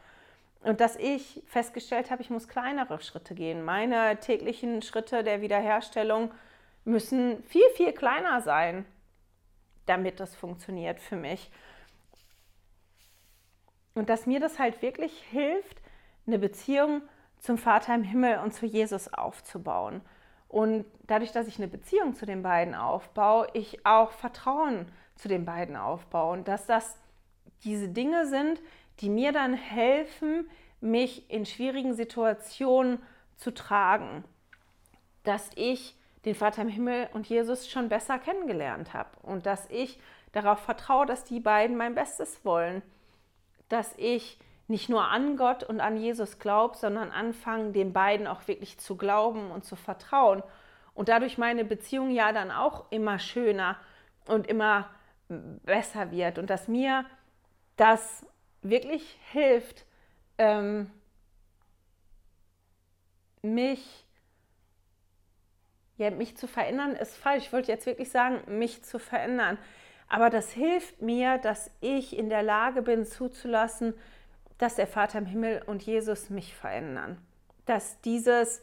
[0.64, 3.64] Und dass ich festgestellt habe, ich muss kleinere Schritte gehen.
[3.64, 6.32] Meine täglichen Schritte der Wiederherstellung
[6.86, 8.86] müssen viel, viel kleiner sein,
[9.88, 11.52] damit das funktioniert für mich.
[13.96, 15.82] Und dass mir das halt wirklich hilft,
[16.28, 17.02] eine Beziehung
[17.40, 20.02] zum Vater im Himmel und zu Jesus aufzubauen.
[20.48, 25.46] Und dadurch, dass ich eine Beziehung zu den beiden aufbaue, ich auch Vertrauen zu den
[25.46, 26.34] beiden aufbaue.
[26.34, 26.98] Und dass das
[27.64, 28.62] diese Dinge sind,
[29.00, 30.50] die mir dann helfen,
[30.80, 33.00] mich in schwierigen Situationen
[33.38, 34.24] zu tragen.
[35.24, 35.96] Dass ich
[36.26, 40.00] den Vater im Himmel und Jesus schon besser kennengelernt habe und dass ich
[40.32, 42.82] darauf vertraue, dass die beiden mein Bestes wollen.
[43.70, 44.38] Dass ich
[44.68, 48.96] nicht nur an Gott und an Jesus glaube, sondern anfange, den beiden auch wirklich zu
[48.96, 50.44] glauben und zu vertrauen.
[50.94, 53.78] Und dadurch meine Beziehung ja dann auch immer schöner
[54.28, 54.90] und immer
[55.64, 56.38] besser wird.
[56.38, 57.06] Und dass mir
[57.78, 58.26] das
[58.62, 59.86] wirklich hilft,
[60.38, 60.92] ähm,
[63.42, 64.06] mich,
[65.98, 67.46] ja, mich zu verändern, ist falsch.
[67.46, 69.58] Ich wollte jetzt wirklich sagen, mich zu verändern.
[70.08, 73.94] Aber das hilft mir, dass ich in der Lage bin zuzulassen,
[74.58, 77.18] dass der Vater im Himmel und Jesus mich verändern.
[77.66, 78.62] Dass dieses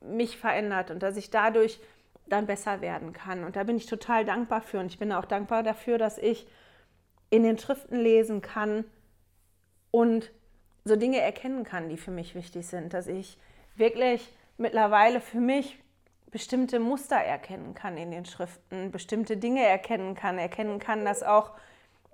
[0.00, 1.80] mich verändert und dass ich dadurch
[2.26, 3.44] dann besser werden kann.
[3.44, 4.80] Und da bin ich total dankbar für.
[4.80, 6.46] Und ich bin auch dankbar dafür, dass ich
[7.30, 8.84] in den Schriften lesen kann
[9.90, 10.30] und
[10.84, 13.38] so Dinge erkennen kann, die für mich wichtig sind, dass ich
[13.76, 15.78] wirklich mittlerweile für mich
[16.30, 21.52] bestimmte Muster erkennen kann in den Schriften, bestimmte Dinge erkennen kann, erkennen kann, dass auch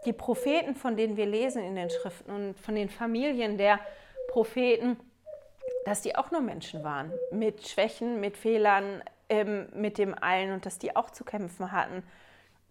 [0.04, 3.80] die Propheten, von denen wir lesen in den Schriften und von den Familien der
[4.28, 4.98] Propheten,
[5.84, 10.66] dass die auch nur Menschen waren, mit Schwächen, mit Fehlern, ähm, mit dem allen und
[10.66, 12.02] dass die auch zu kämpfen hatten.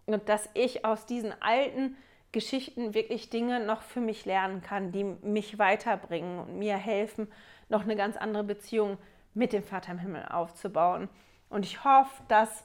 [0.06, 1.96] Und dass ich aus diesen alten
[2.32, 7.26] Geschichten wirklich Dinge noch für mich lernen kann, die mich weiterbringen und mir helfen,
[7.68, 8.98] noch eine ganz andere Beziehung
[9.34, 11.08] mit dem Vater im Himmel aufzubauen.
[11.48, 12.64] Und ich hoffe, dass,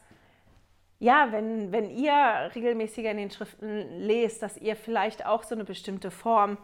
[1.00, 5.64] ja, wenn, wenn ihr regelmäßiger in den Schriften lest, dass ihr vielleicht auch so eine
[5.64, 6.58] bestimmte Form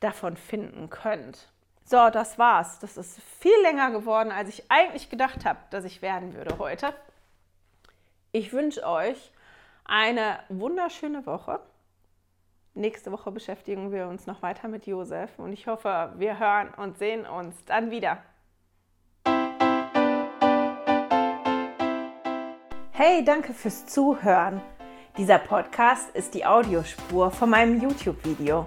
[0.00, 1.52] davon finden könnt.
[1.86, 2.78] So, das war's.
[2.78, 6.94] Das ist viel länger geworden, als ich eigentlich gedacht habe, dass ich werden würde heute.
[8.32, 9.30] Ich wünsche euch
[9.84, 11.60] eine wunderschöne Woche.
[12.72, 16.98] Nächste Woche beschäftigen wir uns noch weiter mit Josef und ich hoffe, wir hören und
[16.98, 18.18] sehen uns dann wieder.
[22.92, 24.62] Hey, danke fürs Zuhören.
[25.18, 28.66] Dieser Podcast ist die Audiospur von meinem YouTube-Video.